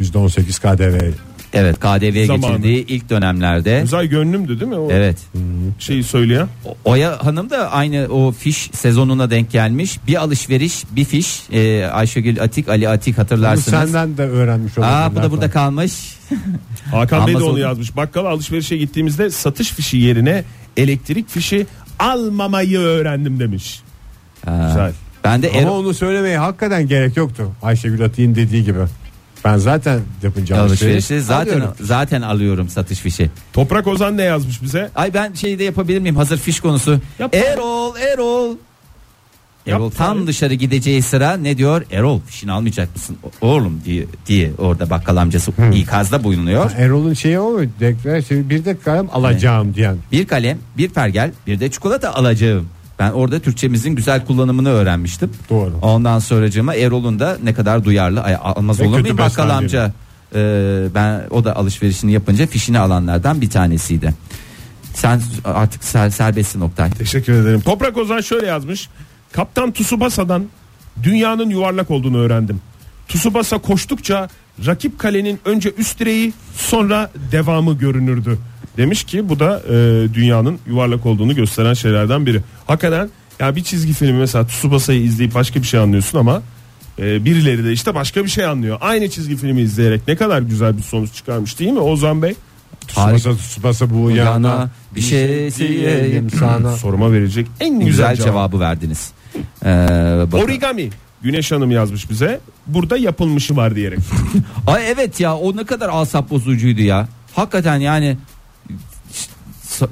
[0.00, 2.66] %18 KDV Evet KDV Zamanı.
[2.66, 3.80] ilk dönemlerde.
[3.84, 5.16] Uzay gönlümdü değil mi o Evet.
[5.78, 6.46] şeyi söyleyen?
[6.64, 9.98] O- Oya Hanım da aynı o fiş sezonuna denk gelmiş.
[10.08, 11.42] Bir alışveriş, bir fiş.
[11.52, 13.78] Ee, Ayşegül Atik, Ali Atik Bunu hatırlarsınız.
[13.92, 15.02] senden de öğrenmiş olabilirler.
[15.06, 15.92] Aa bu da burada kalmış.
[16.90, 17.96] Hakan Bey de Amazon- onu yazmış.
[17.96, 20.44] Bakkala alışverişe gittiğimizde satış fişi yerine
[20.76, 21.66] elektrik fişi
[21.98, 23.80] almamayı öğrendim demiş.
[24.44, 24.64] Ha.
[24.68, 24.92] Güzel.
[25.24, 27.52] Ben de Ama Erol onu söylemeye hakikaten gerek yoktu.
[27.62, 28.78] Ayşegül Atik'in dediği gibi.
[29.44, 31.74] Ben zaten yapınca alışverişi zaten alıyorum.
[31.80, 33.30] zaten alıyorum satış fişi.
[33.52, 34.90] Toprak Ozan ne yazmış bize?
[34.94, 36.16] Ay ben şey de yapabilir miyim?
[36.16, 37.00] Hazır fiş konusu.
[37.18, 37.34] Yap.
[37.34, 38.50] Erol, Erol.
[39.66, 40.26] Yap Erol tam Fahir.
[40.26, 41.82] dışarı gideceği sıra ne diyor?
[41.90, 43.16] Erol fişini almayacak mısın?
[43.42, 46.70] O- Oğlum diye, diye orada bakkal amcası ikazda bulunuyor.
[46.76, 47.60] Erol'un şeyi o mu?
[47.80, 49.96] Deklar, şey, bir de kalem alacağım diyen.
[50.12, 52.68] Bir kalem, bir pergel, bir de çikolata alacağım.
[52.98, 55.30] Ben orada Türkçemizin güzel kullanımını öğrenmiştim.
[55.50, 55.72] Doğru.
[55.82, 58.22] Ondan sonracığıma Erol'un da ne kadar duyarlı.
[58.22, 59.92] Ay, almaz Ve olur muyum bakkal amca?
[60.34, 64.14] Ee, ben o da alışverişini yapınca fişini alanlardan bir tanesiydi.
[64.94, 66.90] Sen artık ser, serbestsin Oktay.
[66.90, 67.60] Teşekkür ederim.
[67.60, 68.88] Toprak Ozan şöyle yazmış.
[69.32, 70.46] Kaptan Tsubasa'dan
[71.02, 72.60] dünyanın yuvarlak olduğunu öğrendim.
[73.08, 74.28] Tsubasa koştukça
[74.66, 78.38] rakip kalenin önce üst direği sonra devamı görünürdü.
[78.78, 79.74] Demiş ki bu da e,
[80.14, 82.40] dünyanın yuvarlak olduğunu gösteren şeylerden biri.
[82.66, 83.08] Hakikaten
[83.40, 86.42] ya bir çizgi filmi mesela Tsubasa'yı izleyip başka bir şey anlıyorsun ama
[86.98, 88.78] e, birileri de işte başka bir şey anlıyor.
[88.80, 92.34] Aynı çizgi filmi izleyerek ne kadar güzel bir sonuç çıkarmış değil mi Ozan Bey?
[92.94, 93.18] Harika.
[93.18, 94.70] Subasa subasa bu Yana yana.
[94.94, 96.30] bir şey diyeyim.
[96.38, 96.72] sana.
[96.76, 98.26] Soruma verecek en güzel, Güzel cevap.
[98.28, 99.10] cevabı verdiniz.
[99.64, 99.68] Ee,
[100.32, 100.90] Origami.
[101.22, 102.40] Güneş Hanım yazmış bize.
[102.66, 103.98] Burada yapılmışı var diyerek.
[104.66, 107.08] Ay evet ya o ne kadar asap bozucuydu ya.
[107.34, 108.16] Hakikaten yani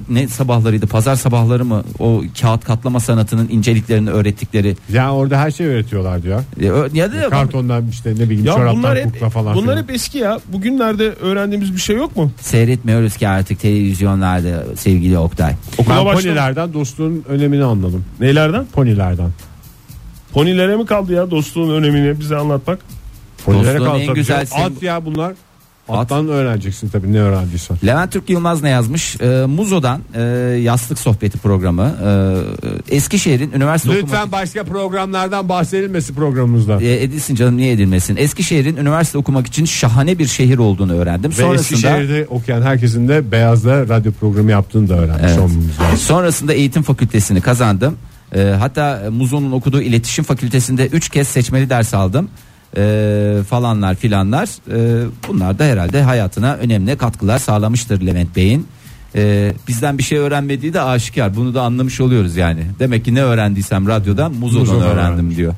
[0.09, 5.67] ne sabahlarıydı pazar sabahları mı o kağıt katlama sanatının inceliklerini öğrettikleri Ya orada her şey
[5.67, 6.43] öğretiyorlar diyor.
[6.61, 9.55] ya, ya da Kartondan işte ne bileyim ya çoraptan bunlar hep kukla falan.
[9.55, 10.39] bunlar hep eski ya.
[10.47, 12.31] Bugünlerde öğrendiğimiz bir şey yok mu?
[12.41, 15.53] seyretmiyoruz ki artık televizyonlarda sevgili Oktay.
[15.77, 16.23] Okula Ben başladım.
[16.29, 18.05] ponilerden dostluğun önemini anladım.
[18.19, 18.65] Neylerden?
[18.73, 19.29] Ponilerden.
[20.33, 22.79] Ponilere mi kaldı ya dostluğun önemini bize anlatmak?
[23.45, 25.33] Ponilere Dostluğun kaldı en güzel sem- At ya bunlar.
[25.89, 27.77] Attan öğreneceksin tabii ne öğrendiysen.
[27.85, 29.21] Levent Türk Yılmaz ne yazmış?
[29.21, 30.21] Ee, Muzo'dan e,
[30.61, 31.95] yastık sohbeti programı.
[32.89, 36.81] Ee, Eskişehir'in üniversite Lütfen okumak başka programlardan bahsedilmesi programımızda.
[36.81, 38.15] E, edilsin canım niye edilmesin?
[38.17, 41.31] Eskişehir'in üniversite okumak için şahane bir şehir olduğunu öğrendim.
[41.31, 45.39] Ve Sonrasında Eskişehir'de okuyan herkesin de Beyaz'da radyo programı yaptığını da öğrenmiş Evet.
[45.39, 45.97] olmamız lazım.
[45.97, 47.97] Sonrasında eğitim fakültesini kazandım.
[48.35, 52.29] Ee, hatta Muzo'nun okuduğu iletişim fakültesinde 3 kez seçmeli ders aldım.
[52.77, 54.49] Ee, falanlar filanlar.
[54.71, 58.67] Ee, bunlar da herhalde hayatına önemli katkılar sağlamıştır Levent Bey'in.
[59.15, 61.35] Ee, bizden bir şey öğrenmediği de aşikar.
[61.35, 62.61] Bunu da anlamış oluyoruz yani.
[62.79, 65.37] Demek ki ne öğrendiysem radyodan Muzo'dan Muzo'dan öğrendim öğrenmiş.
[65.37, 65.53] diyor.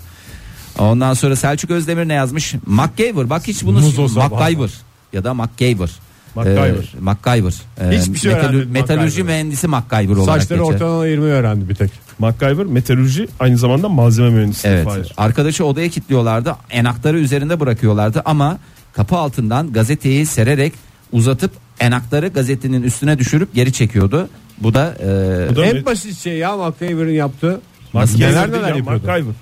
[0.79, 2.55] Ondan sonra Selçuk Özdemir ne yazmış?
[2.65, 3.29] MacGyver.
[3.29, 4.07] Bak hiç bunu Muzo.
[4.29, 4.71] MacGyver
[5.13, 5.89] ya da MacGyver.
[6.35, 6.93] MacGyver.
[6.97, 7.53] Ee, MacGyver.
[7.81, 9.25] Ee, Hiçbir şey metalü- öğrenmedim metalürji MacGyver.
[9.25, 10.73] mühendisi MacGyver olarak Saçları geçer.
[10.73, 11.91] ortadan ayırmayı öğrendi bir tek.
[12.19, 14.75] MacGyver meteoroloji aynı zamanda malzeme mühendisliği.
[14.75, 14.85] Evet.
[14.85, 15.11] Fahir.
[15.17, 16.55] Arkadaşı odaya kilitliyorlardı.
[16.69, 18.57] Enaktarı üzerinde bırakıyorlardı ama
[18.93, 20.73] kapı altından gazeteyi sererek
[21.11, 24.29] uzatıp enaktarı gazetenin üstüne düşürüp geri çekiyordu.
[24.57, 27.61] Bu da, e, Bu da En me- basit şey ya MacGyver'ın yaptığı.
[27.93, 29.07] MacGyver neler neler ya, yapıyordu.
[29.07, 29.33] MacGyver.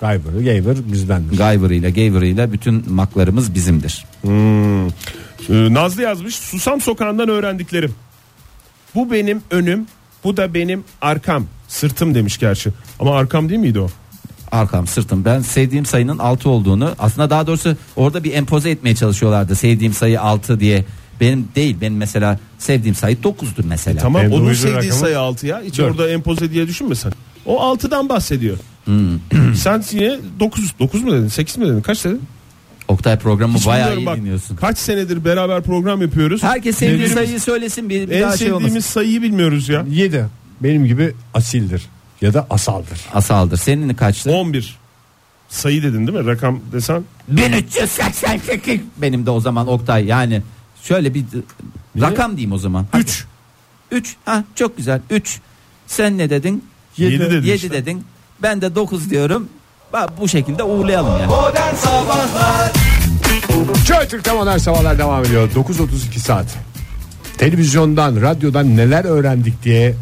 [0.00, 1.38] Guyver, Guyver bizdendir.
[1.38, 4.04] Guyver'ıyla Gayver'ıyla bütün maklarımız bizimdir.
[4.22, 4.86] Hmm.
[4.86, 7.94] Ee, Nazlı yazmış Susam sokağından öğrendiklerim.
[8.94, 9.86] Bu benim önüm
[10.24, 11.46] bu da benim arkam.
[11.74, 12.70] Sırtım demiş gerçi.
[13.00, 13.88] Ama arkam değil miydi o?
[14.52, 19.54] Arkam sırtım ben sevdiğim sayının 6 olduğunu aslında daha doğrusu orada bir empoze etmeye çalışıyorlardı
[19.54, 20.84] sevdiğim sayı 6 diye.
[21.20, 24.00] Benim değil benim mesela sevdiğim sayı 9'dur mesela.
[24.00, 25.62] Tamam En onun sevdiği rakamı sayı 6 ya.
[25.64, 25.90] Hiç dört.
[25.90, 27.12] orada empoze diye düşünme sen.
[27.46, 28.56] O 6'dan bahsediyor.
[28.84, 29.18] Hmm.
[29.54, 31.28] sen yine 9 9 mu dedin?
[31.28, 31.80] 8 mi dedin?
[31.80, 32.22] Kaç dedin?
[32.88, 34.16] Oktay programı Hiç bayağı iyi bak.
[34.16, 34.56] dinliyorsun.
[34.56, 36.42] Kaç senedir beraber program yapıyoruz.
[36.42, 38.64] Herkes sevdiği sayıyı söylesin bir, bir en daha şey olmasın.
[38.64, 39.84] sevdiğimiz sayıyı bilmiyoruz ya.
[39.90, 40.26] 7.
[40.64, 41.86] Benim gibi asildir.
[42.20, 43.00] Ya da asaldır.
[43.14, 43.56] Asaldır.
[43.56, 44.30] Senin kaçtı?
[44.30, 44.78] 11.
[45.48, 46.26] Sayı dedin değil mi?
[46.26, 47.04] Rakam desen.
[47.28, 48.80] 1388.
[48.96, 50.42] Benim de o zaman Oktay yani
[50.82, 51.24] şöyle bir
[52.00, 52.86] rakam diyeyim o zaman.
[52.94, 53.24] 3.
[53.90, 54.16] 3.
[54.24, 55.00] Ha çok güzel.
[55.10, 55.40] 3.
[55.86, 56.64] Sen ne dedin?
[56.96, 57.70] Yedi dedin 7 işte.
[57.70, 58.04] dedin.
[58.42, 59.48] Ben de 9 diyorum.
[59.92, 61.32] Bak bu şekilde uğurlayalım yani.
[63.86, 65.50] Şöyle Türk'te modern sabahlar devam ediyor.
[65.50, 66.46] 9.32 saat.
[67.38, 69.94] Televizyondan, radyodan neler öğrendik diye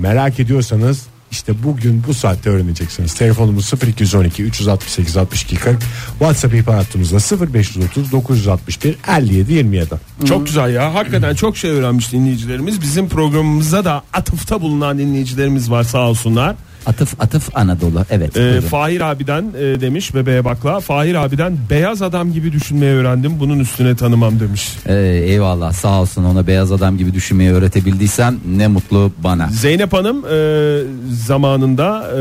[0.00, 3.14] merak ediyorsanız işte bugün bu saatte öğreneceksiniz.
[3.14, 5.80] Telefonumuz 0212 368 62 40.
[6.18, 9.94] WhatsApp ihbar hattımızda 0530 961 57 27.
[10.28, 10.94] Çok güzel ya.
[10.94, 12.80] Hakikaten çok şey öğrenmiş dinleyicilerimiz.
[12.80, 16.56] Bizim programımıza da atıfta bulunan dinleyicilerimiz var sağ olsunlar.
[16.86, 18.04] Atıf atıf Anadolu.
[18.10, 18.36] Evet.
[18.36, 18.60] Ee.
[18.60, 20.80] Fahir abiden e, demiş bebeğe bakla.
[20.80, 23.40] Fahir abiden beyaz adam gibi düşünmeyi öğrendim.
[23.40, 24.72] Bunun üstüne tanımam demiş.
[24.86, 24.94] Ee,
[25.26, 29.48] eyvallah sağ olsun ona beyaz adam gibi düşünmeyi öğretebildiysem ne mutlu bana.
[29.48, 30.78] Zeynep Hanım e,
[31.12, 32.16] zamanında e,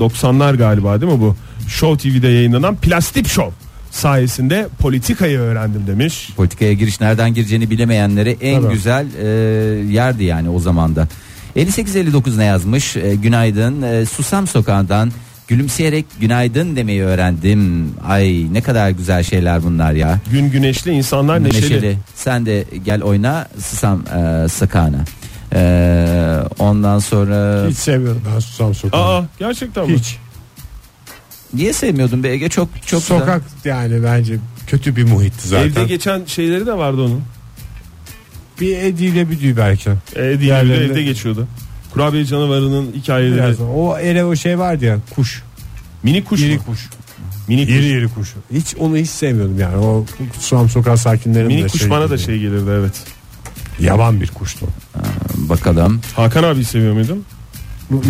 [0.00, 1.36] 90'lar galiba değil mi bu?
[1.68, 3.52] Show TV'de yayınlanan Plastik Show
[3.90, 6.28] sayesinde politikayı öğrendim demiş.
[6.36, 8.72] Politikaya giriş nereden gireceğini bilemeyenlere en Tabii.
[8.74, 9.26] güzel e,
[9.92, 11.08] yerdi yani o zamanda.
[11.56, 12.96] 5859 ne yazmış?
[12.96, 13.82] E, günaydın.
[13.82, 15.12] E, Susam sokağından
[15.48, 17.90] gülümseyerek günaydın demeyi öğrendim.
[18.08, 20.20] Ay ne kadar güzel şeyler bunlar ya.
[20.30, 21.98] Gün güneşli insanlar neşeli.
[22.14, 25.04] Sen de gel oyna Susam e, sokağına.
[25.54, 29.16] E, ondan sonra Hiç sevmiyorum ben Susam Sokağı.
[29.18, 29.98] Aa gerçekten mi?
[29.98, 30.16] Hiç.
[31.54, 32.48] niye sevmiyordun be Ege?
[32.48, 33.18] Çok çok güzel.
[33.18, 34.36] Sokak yani bence
[34.66, 35.66] kötü bir muhitti zaten.
[35.70, 37.22] Evde geçen şeyleri de vardı onun.
[38.60, 39.90] Bir Eddie ile bir Dü belki.
[39.90, 41.46] E, değil, Diğerlerinde- evde geçiyordu.
[41.92, 43.34] Kurabiye canavarının hikayeleri.
[43.36, 45.42] Biraz o ele o şey vardı ya kuş.
[46.02, 46.46] Mini kuş mu?
[46.66, 46.88] kuş.
[47.48, 47.74] Mini kuş.
[47.74, 48.34] İri kuş.
[48.52, 49.76] Hiç onu hiç sevmiyordum yani.
[49.76, 50.04] O
[50.40, 52.92] Susam Sokağı sakinlerinin Mini de kuş şey bana da şey gelirdi evet.
[53.80, 54.66] Yaban bir kuştu.
[55.34, 56.00] Bakalım.
[56.16, 57.24] Hakan abi seviyor muydun?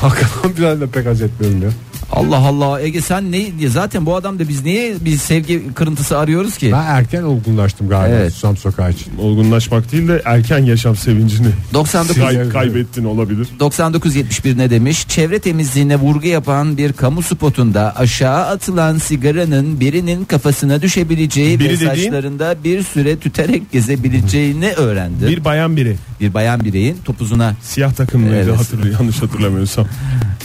[0.00, 1.68] Hakan bir de pek haz etmiyorum ya.
[2.12, 6.58] Allah Allah Ege sen ne zaten bu adam da biz niye bir sevgi kırıntısı arıyoruz
[6.58, 6.72] ki?
[6.72, 8.32] Ben erken olgunlaştım galiba Evet.
[8.32, 9.12] Susam Sokağı için.
[9.18, 13.48] Olgunlaşmak değil de erken yaşam sevincini 99 kay- kaybettin olabilir.
[13.60, 15.08] 9971 ne demiş?
[15.08, 21.74] Çevre temizliğine vurgu yapan bir kamu spotunda aşağı atılan sigaranın birinin kafasına düşebileceği Biri ve
[21.80, 21.88] dediğin?
[21.88, 25.22] saçlarında bir süre tüterek gezebileceğini öğrendi.
[25.26, 25.96] Bir, Bir bayan biri.
[26.34, 28.58] bayan bireyin topuzuna Siyah takımlıydı Evet.
[28.60, 29.86] hatırlıyor yanlış hatırlamıyorsam.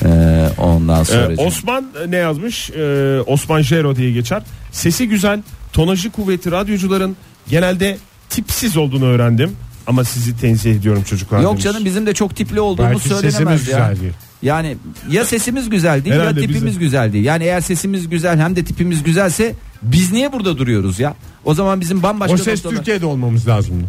[0.05, 2.69] e, ondan Ee, sonra Osman ne yazmış?
[2.69, 4.43] Ee, Osman Jero diye geçer.
[4.71, 5.41] Sesi güzel,
[5.73, 7.15] tonajı kuvvetli radyocuların
[7.49, 7.97] genelde
[8.29, 9.51] tipsiz olduğunu öğrendim.
[9.87, 11.39] Ama sizi tenzih ediyorum çocuklar.
[11.41, 11.63] Yok demiş.
[11.63, 13.77] canım bizim de çok tipli olduğumuz Belki söylenemez ya.
[13.77, 14.13] güzel değil.
[14.41, 14.77] Yani
[15.09, 16.79] ya sesimiz güzel değil Herhalde ya tipimiz bizim.
[16.79, 17.25] güzel değil.
[17.25, 21.15] Yani eğer sesimiz güzel hem de tipimiz güzelse biz niye burada duruyoruz ya?
[21.45, 23.85] O zaman bizim bambaşka O ses noktalar- Türkiye'de olmamız lazımdı.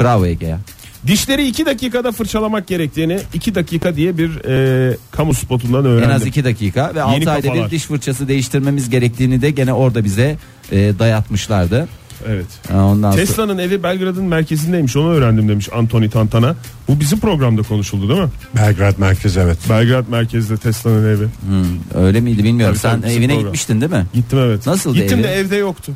[0.00, 0.58] Bravo Ege ya.
[1.06, 6.16] Dişleri iki dakikada fırçalamak gerektiğini iki dakika diye bir e, kamu spotundan En öğrendim.
[6.16, 7.66] az 2 dakika ve 6 Yeni ayda kafalar.
[7.66, 10.36] bir diş fırçası değiştirmemiz gerektiğini de gene orada bize
[10.72, 11.88] e, dayatmışlardı.
[12.28, 12.46] Evet.
[12.74, 16.56] Ondan sonra Tesla'nın evi Belgrad'ın merkezindeymiş onu öğrendim demiş Anthony Tantana.
[16.88, 18.28] Bu bizim programda konuşuldu değil mi?
[18.56, 19.58] Belgrad merkez evet.
[19.70, 21.24] Belgrad merkezde Tesla'nın evi.
[21.24, 22.76] Hmm, öyle miydi bilmiyorum.
[22.82, 23.42] Tabii, Sen tabii, evine program.
[23.44, 24.06] gitmiştin değil mi?
[24.14, 24.66] Gittim evet.
[24.66, 25.24] Nasıldı Gittim evi?
[25.24, 25.92] de evde yoktu.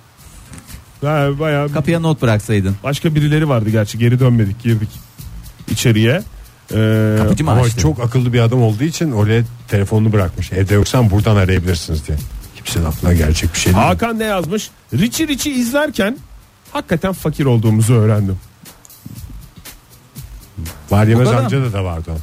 [1.02, 2.76] Ha, bayağı Kapıya not bıraksaydın.
[2.84, 4.88] başka birileri vardı gerçi geri dönmedik girdik
[5.70, 6.22] içeriye.
[6.74, 7.80] Ee, Kapıcı mı Ama açtı?
[7.80, 10.52] çok akıllı bir adam olduğu için oraya telefonunu bırakmış.
[10.52, 12.18] Evde yoksan buradan arayabilirsiniz diye.
[12.56, 13.84] Kimsenin aklına gelecek bir şey değil.
[13.84, 14.70] Hakan ne yazmış?
[14.94, 16.18] Richie Richie izlerken
[16.72, 18.36] hakikaten fakir olduğumuzu öğrendim.
[20.90, 22.16] Var yemez kadar amcada da vardı o.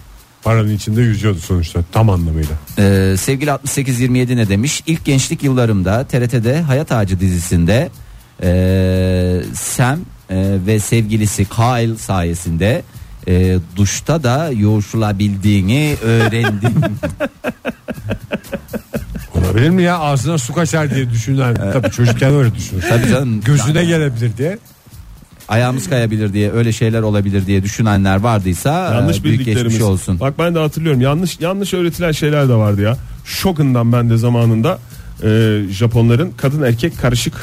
[0.44, 2.56] Paranın içinde yüzüyordu sonuçta tam anlamıyla.
[2.80, 4.84] Ee, sevgili 6827 ne demiş?
[4.88, 7.90] İlk gençlik yıllarımda TRT'de Hayat Ağacı dizisinde
[8.44, 10.00] e, Sam
[10.30, 12.84] e, ve sevgilisi Kyle sayesinde
[13.28, 16.74] e, duşta da yoğuşulabildiğini öğrendim.
[19.36, 22.84] Olabilir mi ya ağzına su kaçar diye düşünen tabii çocukken öyle düşünür.
[22.90, 23.42] Tabii canım.
[23.42, 24.60] Gözüne gelebilir diye.
[25.48, 30.20] Ayağımız kayabilir diye öyle şeyler olabilir diye düşünenler vardıysa Yanlış e, büyük geçmiş olsun.
[30.20, 31.02] Bak ben de hatırlıyorum.
[31.02, 32.98] Yanlış yanlış öğretilen şeyler de vardı ya.
[33.26, 34.80] Shogun'dan ben de zamanında
[35.24, 37.34] e, Japonların kadın erkek karışık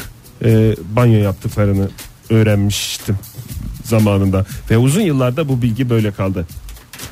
[0.44, 1.88] e, banyo yaptıklarını
[2.31, 3.16] öğrenmiştim
[3.85, 4.44] zamanında.
[4.70, 6.46] Ve uzun yıllarda bu bilgi böyle kaldı.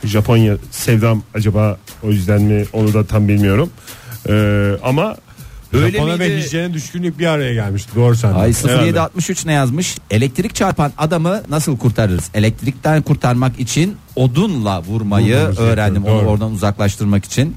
[0.04, 3.70] Japonya sevdam acaba o yüzden mi onu da tam bilmiyorum.
[4.28, 4.32] E,
[4.82, 5.16] ama
[5.72, 6.42] öyle Japona ve miydi?
[6.46, 7.86] hijyene düşkünlük bir araya gelmiş.
[7.96, 8.32] Doğru sen.
[8.32, 8.86] Ay Herhalde.
[8.86, 9.96] 0763 ne yazmış?
[10.10, 12.24] Elektrik çarpan adamı nasıl kurtarırız?
[12.34, 15.94] Elektrikten kurtarmak için odunla vurmayı Vurmamız öğrendim.
[16.02, 16.32] gerekiyor, Onu doğru.
[16.32, 17.56] oradan uzaklaştırmak için.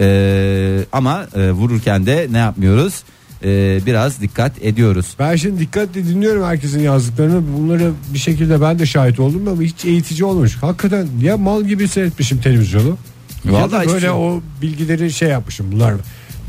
[0.00, 3.02] Ee, ama e, vururken de ne yapmıyoruz?
[3.44, 5.06] Ee, biraz dikkat ediyoruz.
[5.18, 7.42] Ben şimdi dikkatle dinliyorum herkesin yazdıklarını.
[7.58, 10.56] Bunları bir şekilde ben de şahit oldum ama hiç eğitici olmamış.
[10.60, 12.96] Hakikaten ya mal gibi seyretmişim televizyonu.
[13.44, 15.72] ya Vallahi da hiçbir böyle şey- o bilgileri şey yapmışım.
[15.72, 15.94] Bunlar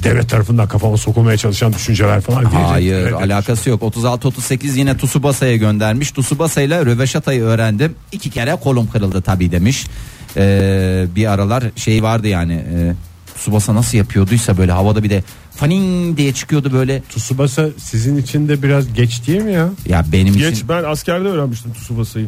[0.03, 2.43] devlet tarafından kafama sokulmaya çalışan düşünceler falan.
[2.43, 3.31] Hayır reddetmişim.
[3.31, 3.81] alakası yok.
[3.83, 6.11] 36-38 yine Tsubasa'ya göndermiş.
[6.11, 7.95] Tsubasa ile Röveşata'yı öğrendim.
[8.11, 9.85] İki kere kolum kırıldı tabii demiş.
[10.37, 12.53] Ee, bir aralar şey vardı yani.
[12.53, 12.93] E,
[13.37, 15.23] Tsubasa nasıl yapıyorduysa böyle havada bir de
[15.59, 17.01] fanin diye çıkıyordu böyle.
[17.09, 19.69] Tsubasa sizin için de biraz geç değil mi ya?
[19.87, 22.25] Ya benim Geç için ben askerde öğrenmiştim Tsubasa'yı.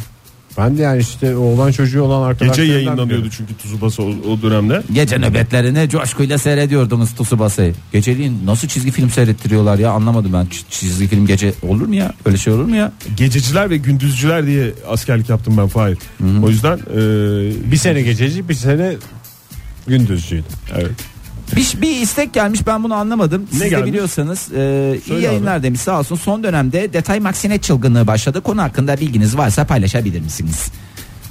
[0.58, 3.32] Ben de yani işte oğlan çocuğu olan Gece arkadaşlarımdan yayınlanıyordu biliyorum.
[3.38, 4.84] çünkü Tsubasa o, o dönemde.
[4.94, 7.74] gece nöbetlerini coşkuyla seyrediyordunuz Tsubasa'yı.
[7.92, 10.46] Geceliğin nasıl çizgi film seyrettiriyorlar ya anlamadım ben.
[10.46, 12.14] Ç- çizgi film gece olur mu ya?
[12.26, 12.92] Öyle şey olur mu ya?
[13.18, 15.98] Gececiler ve gündüzcüler diye askerlik yaptım ben Fahir.
[16.44, 18.94] O yüzden e, Bir sene gececi bir sene
[19.88, 20.44] Gündüzcüydü.
[20.76, 20.92] Evet.
[21.56, 23.48] Bir, bir istek gelmiş ben bunu anlamadım.
[23.52, 23.88] Siz de gelmiş?
[23.88, 26.16] biliyorsanız e, iyi Söyle yayınlar demiş sağ olsun.
[26.16, 28.42] Son dönemde detay maksinet çılgınlığı başladı.
[28.42, 30.72] Konu hakkında bilginiz varsa paylaşabilir misiniz?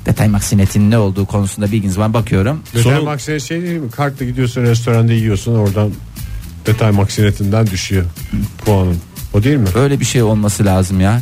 [0.06, 2.14] Detay maksinetin ne olduğu konusunda bilginiz var mı?
[2.14, 2.62] bakıyorum.
[2.74, 3.90] Detay Sorun- maksinet şey değil mi?
[3.90, 5.90] Kartla gidiyorsun restoranda yiyorsun oradan
[6.66, 8.04] detay maksinetinden düşüyor
[8.64, 8.96] puanın.
[9.34, 9.68] O değil mi?
[9.74, 11.20] Öyle bir şey olması lazım ya.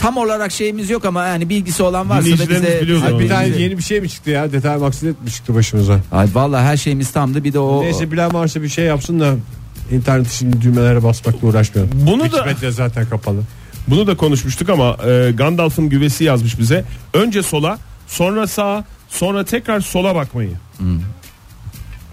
[0.00, 3.78] Tam olarak şeyimiz yok ama yani bilgisi olan varsa da bize Ay, bir tane yeni
[3.78, 4.52] bir şey mi çıktı ya?
[4.52, 6.00] Detay maksinet mi çıktı başımıza?
[6.12, 9.34] Ay vallahi her şeyimiz tamdı bir de o Neyse bilen varsa bir şey yapsın da
[9.92, 11.92] internet şimdi düğmelere basmakla uğraşmayalım.
[12.06, 13.40] Bunu da- Wikipedia zaten kapalı.
[13.88, 16.84] Bunu da konuşmuştuk ama e, Gandalf'ın güvesi yazmış bize.
[17.14, 20.50] Önce sola, sonra sağa, sonra tekrar sola bakmayı.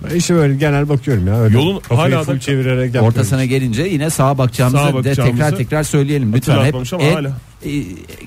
[0.10, 1.40] Ben işte böyle genel bakıyorum ya.
[1.40, 5.84] Öyle Yolun hala da- çevirerek ortasına gelince yine sağa bakacağımızı, Sağa de bakacağımızı tekrar tekrar
[5.84, 6.66] söyleyelim lütfen.
[6.66, 6.74] Hep
[7.14, 7.32] hala.
[7.66, 7.70] E,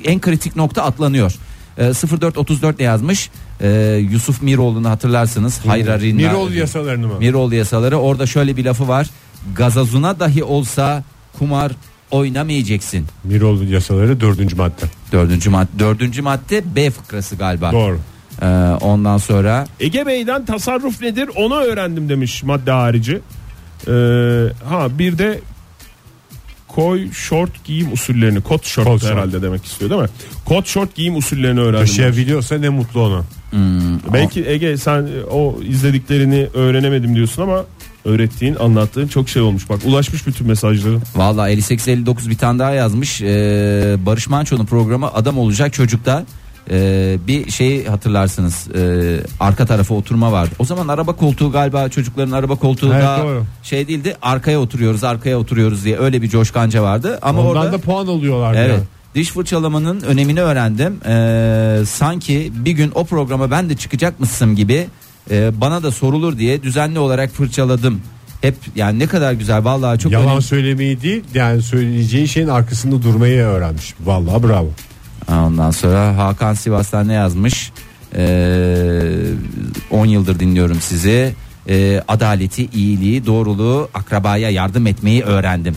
[0.04, 1.34] en kritik nokta atlanıyor.
[1.78, 3.30] E, 0434 ne yazmış?
[3.60, 3.68] E,
[4.10, 5.58] Yusuf Miroğlu'nu hatırlarsınız.
[5.66, 7.14] Hayrarin Mirol yasalarını mı?
[7.18, 9.10] Miroğlu yasaları orada şöyle bir lafı var.
[9.56, 11.04] Gazazuna dahi olsa
[11.38, 11.72] kumar
[12.10, 13.06] oynamayacaksın.
[13.24, 14.84] Mirol yasaları dördüncü madde.
[15.12, 17.72] Dördüncü madde, dördüncü madde B fıkrası galiba.
[17.72, 17.98] Doğru.
[18.42, 18.46] E,
[18.80, 23.20] ondan sonra Ege Bey'den tasarruf nedir onu öğrendim demiş madde harici.
[23.86, 23.92] E,
[24.68, 25.40] ha bir de
[26.80, 30.08] koy short giyim usullerini kot short Kot herhalde demek istiyor değil mi?
[30.44, 31.86] Kot short giyim usullerini öğrendim.
[31.86, 33.22] Taşıyabiliyorsa ne mutlu ona.
[34.12, 37.64] Belki Ege sen o izlediklerini öğrenemedim diyorsun ama
[38.04, 41.02] öğrettiğin anlattığın çok şey olmuş bak ulaşmış bütün mesajların.
[41.16, 43.22] Valla 58-59 bir tane daha yazmış.
[43.22, 46.24] Ee, Barış Manço'nun programı Adam Olacak Çocuk'ta
[46.70, 48.68] ee, bir şey hatırlarsınız.
[48.74, 50.50] Ee, arka tarafa oturma vardı.
[50.58, 53.44] O zaman araba koltuğu galiba çocukların araba koltuğu Evet, da doğru.
[53.62, 54.16] şey değildi.
[54.22, 57.18] Arkaya oturuyoruz, arkaya oturuyoruz diye öyle bir coşkanca vardı.
[57.22, 58.54] Ama Ondan orada da puan alıyorlar.
[58.54, 58.70] Evet.
[58.78, 58.84] ya.
[59.14, 61.00] Diş fırçalamanın önemini öğrendim.
[61.08, 64.86] Ee, sanki bir gün o programa ben de çıkacakmışsın gibi
[65.30, 68.00] e, bana da sorulur diye düzenli olarak fırçaladım.
[68.40, 70.42] Hep yani ne kadar güzel vallahi çok Yalan önemli.
[70.42, 73.94] söylemeyi değil yani söyleyeceği şeyin arkasında durmayı öğrenmiş.
[74.04, 74.68] Vallahi bravo.
[75.30, 77.72] Ondan sonra Hakan Sivas'tan ne yazmış?
[78.16, 79.20] Ee,
[79.90, 81.34] 10 yıldır dinliyorum sizi.
[81.68, 85.74] Ee, adaleti, iyiliği, doğruluğu, akrabaya yardım etmeyi öğrendim.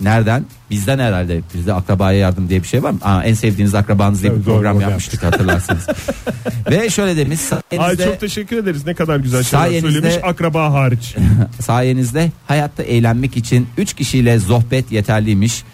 [0.00, 0.44] Nereden?
[0.70, 1.40] Bizden herhalde.
[1.54, 2.98] Bizde akrabaya yardım diye bir şey var mı?
[3.02, 5.86] Aa, en sevdiğiniz akrabanız diye bir doğru, program orada yapmıştık hatırlarsınız.
[6.70, 11.16] Ve şöyle demiş Ay sayenizde, çok teşekkür ederiz ne kadar güzel şeyler söylemiş akraba hariç.
[11.60, 15.64] sayenizde hayatta eğlenmek için 3 kişiyle sohbet yeterliymiş.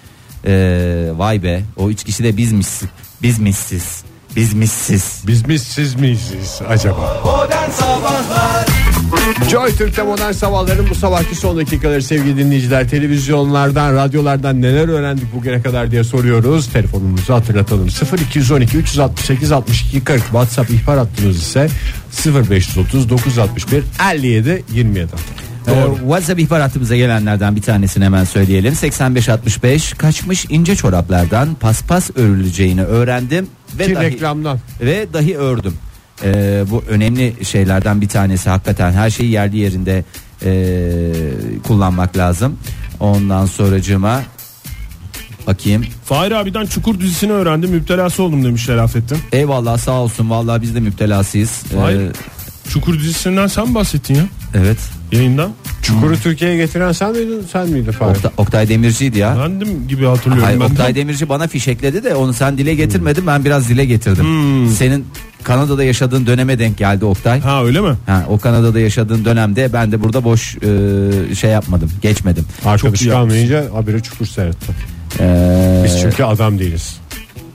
[0.46, 2.82] Ee, vay be o 3 kişi de bizmişiz.
[3.22, 4.02] Bizmişsiz.
[4.36, 5.22] Bizmişsiz.
[5.26, 6.32] Biz mi siz miyiz
[6.68, 7.22] acaba?
[9.50, 15.62] Joy Türk'te modern sabahların bu sabahki son dakikaları sevgili dinleyiciler televizyonlardan radyolardan neler öğrendik bugüne
[15.62, 17.88] kadar diye soruyoruz telefonumuzu hatırlatalım
[18.28, 21.68] 0212 368 62 40 WhatsApp ihbar hattımız ise
[22.26, 25.96] 0530 961 57 27 Doğru.
[25.96, 28.74] WhatsApp ihbaratımıza gelenlerden bir tanesini hemen söyleyelim.
[28.74, 33.46] 8565 kaçmış ince çoraplardan paspas örüleceğini öğrendim
[33.78, 35.74] ve Ki dahi, reklamdan ve dahi ördüm.
[36.24, 40.04] Ee, bu önemli şeylerden bir tanesi hakikaten her şeyi yerli yerinde
[40.44, 41.12] ee,
[41.66, 42.58] kullanmak lazım.
[43.00, 44.22] Ondan sonracığıma
[45.46, 45.84] bakayım.
[46.04, 49.18] Fahir abiden Çukur dizisini öğrendim müptelası oldum demiş Şerafettin.
[49.32, 51.62] Eyvallah sağ olsun vallahi biz de müptelasıyız.
[51.74, 52.12] Ee, Hayır.
[52.72, 54.22] Çukur dizisinden sen bahsettin ya
[54.54, 54.78] evet.
[55.12, 55.50] yayında.
[55.82, 58.14] Çukuru Türkiye'ye getiren sen miydin sen miydin Fahir?
[58.16, 59.36] Okta- Oktay Demirci'ydi ya.
[59.38, 60.68] Bendim gibi hatırlıyorum Hayır, ben.
[60.68, 60.72] de.
[60.72, 64.24] Oktay Demirci bana fişekledi de onu sen dile getirmedin ben biraz dile getirdim.
[64.24, 64.68] Hmm.
[64.68, 65.06] Senin
[65.42, 67.40] Kanada'da yaşadığın döneme denk geldi Oktay.
[67.40, 67.94] Ha öyle mi?
[68.06, 72.44] Ha, o Kanada'da yaşadığın dönemde ben de burada boş e, şey yapmadım geçmedim.
[72.64, 74.72] Arkadaş Çok iyi kalmayınca haberi çukur seyretti.
[75.20, 76.96] Ee, Biz çünkü adam değiliz.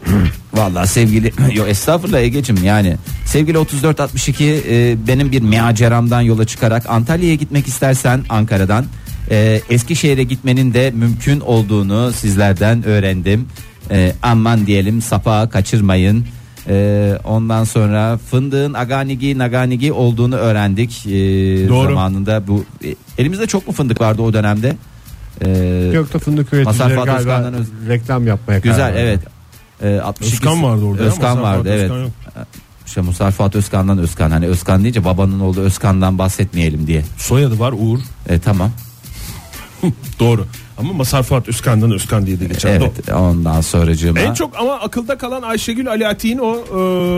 [0.58, 7.36] Vallahi sevgili yo estağfurullah Ege'cim yani sevgili 3462 e, benim bir meaceramdan yola çıkarak Antalya'ya
[7.36, 8.86] gitmek istersen Ankara'dan
[9.32, 13.48] e, Eskişehir'e gitmenin de mümkün olduğunu sizlerden öğrendim.
[13.92, 16.26] E, aman diyelim sapağı kaçırmayın.
[16.70, 21.10] E, ondan sonra fındığın aganigi naganigi olduğunu öğrendik e,
[21.70, 21.88] Doğru.
[21.88, 24.76] zamanında bu e, elimizde çok mu fındık vardı o dönemde?
[25.42, 25.50] E,
[25.94, 27.52] Yok da fındık üreticileri galiba
[27.88, 29.00] reklam yapmaya güzel karar verdi.
[29.08, 29.37] evet.
[29.82, 31.04] E, 62 Özkan vardı orada.
[31.04, 31.84] Özkan vardı evet.
[31.84, 32.12] Özkan yok.
[32.86, 37.04] İşte Mustafa Fuat Özkan'dan Özkan hani Özkan deyince babanın oğlu Özkan'dan bahsetmeyelim diye.
[37.18, 38.00] Soyadı var Uğur.
[38.30, 38.72] E, tamam.
[40.20, 40.46] Doğru.
[40.78, 42.80] Ama Masar Fuat Özkan'dan Özkan diye de geçer.
[42.80, 42.92] Doğru.
[42.96, 44.20] Evet ondan sonracığıma.
[44.20, 46.56] En çok ama akılda kalan Ayşegül Ali Atik'in o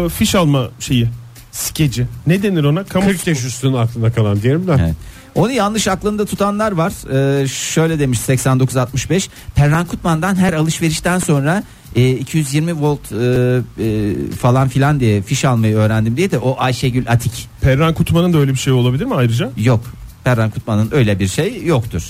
[0.06, 1.08] e, fiş alma şeyi.
[1.52, 2.08] skeci.
[2.28, 2.84] Ne denir ona?
[2.84, 4.76] Kamu 40 yaş üstünün aklında kalan diyelim de.
[4.80, 4.96] Evet.
[5.40, 6.94] Onu yanlış aklında tutanlar var.
[7.42, 9.30] Ee, şöyle demiş 8965.
[9.56, 11.64] Perran Kutman'dan her alışverişten sonra
[11.96, 17.12] e, 220 volt e, e, falan filan diye fiş almayı öğrendim diye de o Ayşegül
[17.12, 17.48] Atik.
[17.62, 19.52] Perran Kutman'ın da öyle bir şey olabilir mi ayrıca?
[19.58, 19.84] Yok.
[20.24, 22.04] Perran Kutman'ın öyle bir şey yoktur.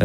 [0.00, 0.04] Ee,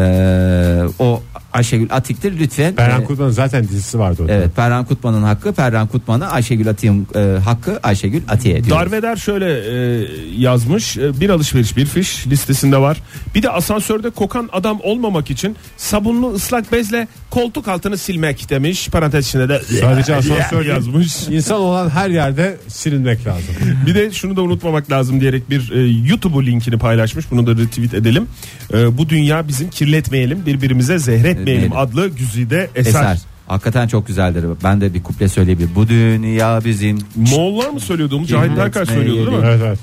[1.60, 2.76] Ayşegül Atik'tir lütfen.
[2.76, 4.32] Berhan Ee, Kutman'ın zaten dizisi vardı orada.
[4.32, 8.76] Evet Perran Kutman'ın hakkı Perran Kutman'a Ayşegül Atik'in e, hakkı Ayşegül Atik'e diyor.
[8.76, 10.06] Darveder şöyle e,
[10.38, 10.96] yazmış.
[10.96, 12.96] E, bir alışveriş bir fiş listesinde var.
[13.34, 18.88] Bir de asansörde kokan adam olmamak için sabunlu ıslak bezle koltuk altını silmek demiş.
[18.88, 21.28] Parantez içinde de Sadece asansör yazmış.
[21.28, 23.54] İnsan olan her yerde silinmek lazım.
[23.86, 27.30] Bir de şunu da unutmamak lazım diyerek bir e, YouTube linkini paylaşmış.
[27.30, 28.26] Bunu da retweet edelim.
[28.74, 31.76] E, bu dünya bizim kirletmeyelim, birbirimize zehretmeyelim Etmeyelim.
[31.76, 32.90] adlı güzide eser.
[32.90, 33.18] Eser.
[33.46, 34.44] Hakikaten çok güzeldir.
[34.64, 35.74] Ben de bir kuple söyleyebilirim.
[35.74, 38.26] Bu dünya bizim Moğollar mı söylüyordu onu?
[38.26, 39.46] Cahit Erkay söylüyordu değil mi?
[39.46, 39.78] Evet evet.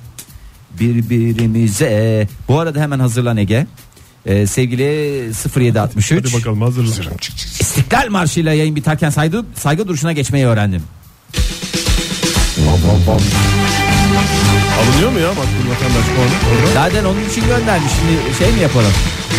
[0.80, 2.28] birbirimize.
[2.48, 3.68] Bu arada hemen hazırlan Ege.
[4.26, 4.84] Ee, sevgili
[5.56, 7.00] 0763 Hadi bakalım hazırız.
[7.60, 10.84] İstiklal Marşı'yla yayın biterken saygı, saygı duruşuna geçmeyi öğrendim.
[14.80, 16.74] Alınıyor mu ya makbul vatandaş puanı?
[16.74, 17.92] Zaten onun için göndermiş.
[18.00, 18.92] Şimdi şey mi yapalım?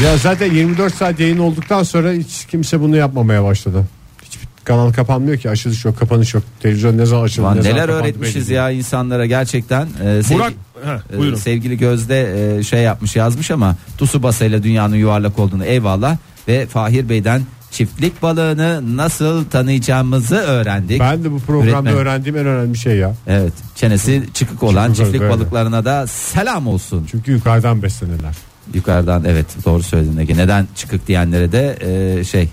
[0.05, 3.85] Ya zaten 24 saat yayın olduktan sonra hiç kimse bunu yapmamaya başladı.
[4.23, 6.43] Hiçbir kanal kapanmıyor ki açılış yok kapanış yok.
[6.61, 9.89] Televizyon ne zaman açıldı Ulan ne zaman neler kapandı öğretmişiz belli ya insanlara gerçekten.
[10.05, 10.53] Ee, sevgi- Burak,
[10.85, 11.37] ha, Ee, buyurun.
[11.37, 16.17] sevgili Gözde e, şey yapmış yazmış ama Tsubasa ile dünyanın yuvarlak olduğunu eyvallah
[16.49, 21.01] ve Fahir Bey'den çiftlik balığını nasıl tanıyacağımızı öğrendik.
[21.01, 21.95] Ben de bu programda Üretmen.
[21.95, 23.15] öğrendiğim en önemli şey ya.
[23.27, 25.33] Evet çenesi çıkık olan Çıkık çiftlik böyle.
[25.33, 27.07] balıklarına da selam olsun.
[27.11, 28.35] Çünkü yukarıdan beslenirler.
[28.75, 30.37] Yukarıdan evet doğru söyledin Ege.
[30.37, 31.79] Neden çıkık diyenlere de
[32.21, 32.49] e, şey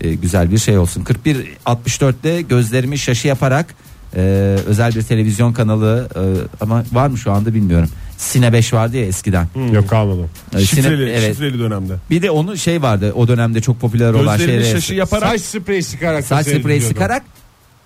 [0.00, 1.04] e, güzel bir şey olsun.
[1.66, 3.74] 41-64'te gözlerimi şaşı yaparak
[4.16, 4.20] e,
[4.66, 6.22] özel bir televizyon kanalı e,
[6.64, 7.88] ama var mı şu anda bilmiyorum.
[8.16, 9.46] Sine 5 vardı ya eskiden.
[9.72, 10.28] Yok kalmadı.
[10.54, 11.32] E, Sine- Şifreli, evet.
[11.34, 11.92] şifreli dönemde.
[12.10, 14.76] Bir de onun şey vardı o dönemde çok popüler olan Gözlerini şeyler.
[14.80, 17.22] şaşı yaparak Saç spreyi sıkarak Saç spreyi sıkarak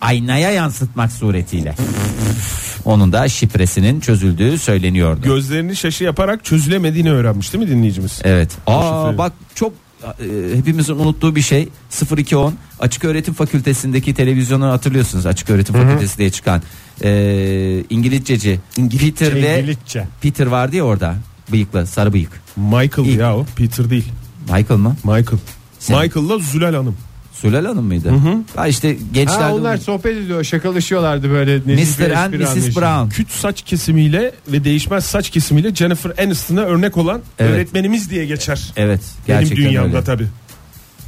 [0.02, 1.74] aynaya yansıtmak suretiyle.
[2.84, 5.22] Onun da şifresinin çözüldüğü söyleniyordu.
[5.22, 8.20] gözlerini şaşı yaparak çözülemediğini öğrenmiş değil mi dinleyicimiz?
[8.24, 8.50] Evet.
[8.66, 9.18] Aa şifreyi.
[9.18, 11.68] bak çok e, hepimizin unuttuğu bir şey
[12.16, 16.62] 0210 Açık Öğretim Fakültesi'ndeki televizyonu hatırlıyorsunuz Açık Öğretim Fakültesi diye çıkan
[17.04, 18.60] e, İngilizceci
[19.00, 20.06] Peter ve İngilizce.
[20.22, 21.14] Peter vardı ya orada
[21.52, 24.08] bıyıklı sarı bıyık Michael İlk- ya o Peter değil.
[24.40, 24.96] Michael mı?
[25.04, 25.38] Michael.
[25.88, 26.96] Michael'la Zülal Hanım.
[27.42, 28.12] Sülal Hanım mıydı?
[28.56, 31.56] Ha işte gençler Ha, onlar sohbet ediyor şakalaşıyorlar böyle.
[31.58, 32.10] Mr.
[32.10, 32.48] and Mrs.
[32.48, 32.76] anlayışı.
[32.80, 33.08] Brown.
[33.08, 37.50] Küt saç kesimiyle ve değişmez saç kesimiyle Jennifer Aniston'a örnek olan Evet.
[37.50, 38.72] öğretmenimiz diye geçer.
[38.76, 40.04] Evet Benim gerçekten dünyamda öyle.
[40.04, 40.26] tabii.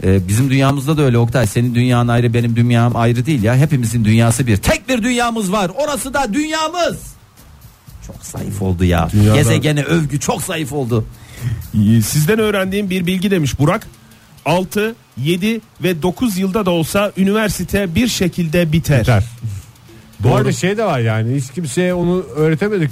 [0.04, 1.46] Ee, bizim dünyamızda da öyle Oktay.
[1.46, 3.56] Senin dünyan ayrı benim dünyam ayrı değil ya.
[3.56, 4.56] Hepimizin dünyası bir.
[4.56, 5.70] Tek bir dünyamız var.
[5.84, 6.96] Orası da dünyamız.
[8.06, 9.08] Çok zayıf oldu ya.
[9.12, 11.04] Dünyada- Gezegene övgü çok zayıf oldu.
[12.06, 13.86] Sizden öğrendiğim bir bilgi demiş Burak.
[14.44, 19.00] 6, 7 ve 9 yılda da olsa üniversite bir şekilde biter.
[19.00, 19.24] Biter.
[20.20, 22.90] Bu arada şey de var yani hiç kimseye onu öğretemedik.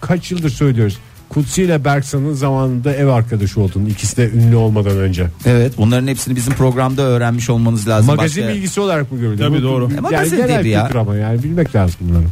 [0.00, 0.98] Kaç yıldır söylüyoruz.
[1.28, 5.26] Kutsi ile Berksan'ın zamanında ev arkadaşı olduğunu ikisi de ünlü olmadan önce.
[5.46, 8.06] Evet bunların hepsini bizim programda öğrenmiş olmanız lazım.
[8.06, 9.48] Magazin Başka- bilgisi olarak mı görülüyor?
[9.48, 9.86] Tabii Bu- doğru.
[9.86, 10.90] bu- E, Yani magazin genel değil ya.
[11.00, 12.24] ama yani bilmek lazım bunları.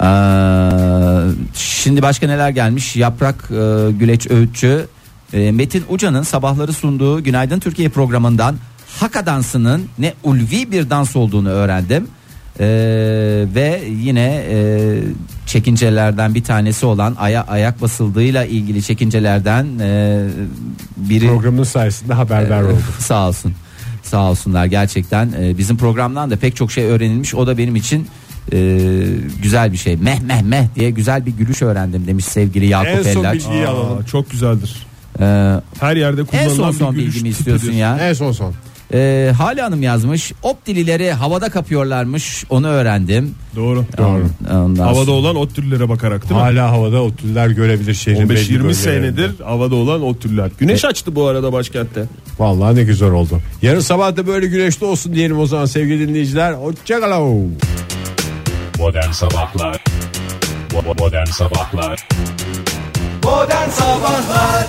[0.00, 2.96] Ee, şimdi başka neler gelmiş?
[2.96, 4.86] Yaprak e, Güleç Öğütçü
[5.32, 8.56] e, Metin Uca'nın sabahları sunduğu Günaydın Türkiye programından
[9.00, 12.06] Haka dansının ne ulvi bir dans olduğunu öğrendim.
[12.60, 12.64] Ee,
[13.54, 14.98] ve yine e,
[15.46, 20.24] çekincelerden bir tanesi olan aya ayak basıldığıyla ilgili çekincelerden e,
[20.96, 22.82] biri Programın sayesinde haberdar ee, olduk.
[22.98, 23.52] Sağ olsun.
[24.02, 25.32] Sağ olsunlar gerçekten.
[25.40, 27.34] Ee, bizim programdan da pek çok şey öğrenilmiş.
[27.34, 28.06] O da benim için
[28.52, 28.78] e,
[29.42, 29.96] güzel bir şey.
[29.96, 33.34] Meh meh meh diye güzel bir gülüş öğrendim demiş sevgili Yakup En son Ellaç.
[33.36, 34.04] bilgi- İyi Aa, alalım.
[34.04, 34.86] çok güzeldir.
[35.20, 37.98] Ee, Her yerde en kullanılan son bir son gülüş istiyorsun ya?
[38.00, 38.54] En son son.
[38.94, 40.32] Ee, Hale Hanım yazmış.
[40.42, 42.44] Optilileri havada kapıyorlarmış.
[42.50, 43.34] Onu öğrendim.
[43.56, 43.84] Doğru.
[43.98, 44.26] Doğru.
[44.52, 46.40] Ondan Havada sonra- olan o türlere bakarak değil mi?
[46.40, 48.74] Hala havada o tüller görebilir şehrin belli 15-20 bölgelerinde.
[48.74, 50.50] senedir havada olan o türler.
[50.58, 52.04] Güneş açtı bu arada başkentte.
[52.38, 53.40] Vallahi ne güzel oldu.
[53.62, 56.52] Yarın sabah da böyle güneşli olsun diyelim o zaman sevgili dinleyiciler.
[56.52, 57.54] Hoşçakalın.
[58.78, 59.84] Modern Sabahlar
[60.70, 62.08] Bo- Modern Sabahlar
[63.24, 64.66] Modern Sabahlar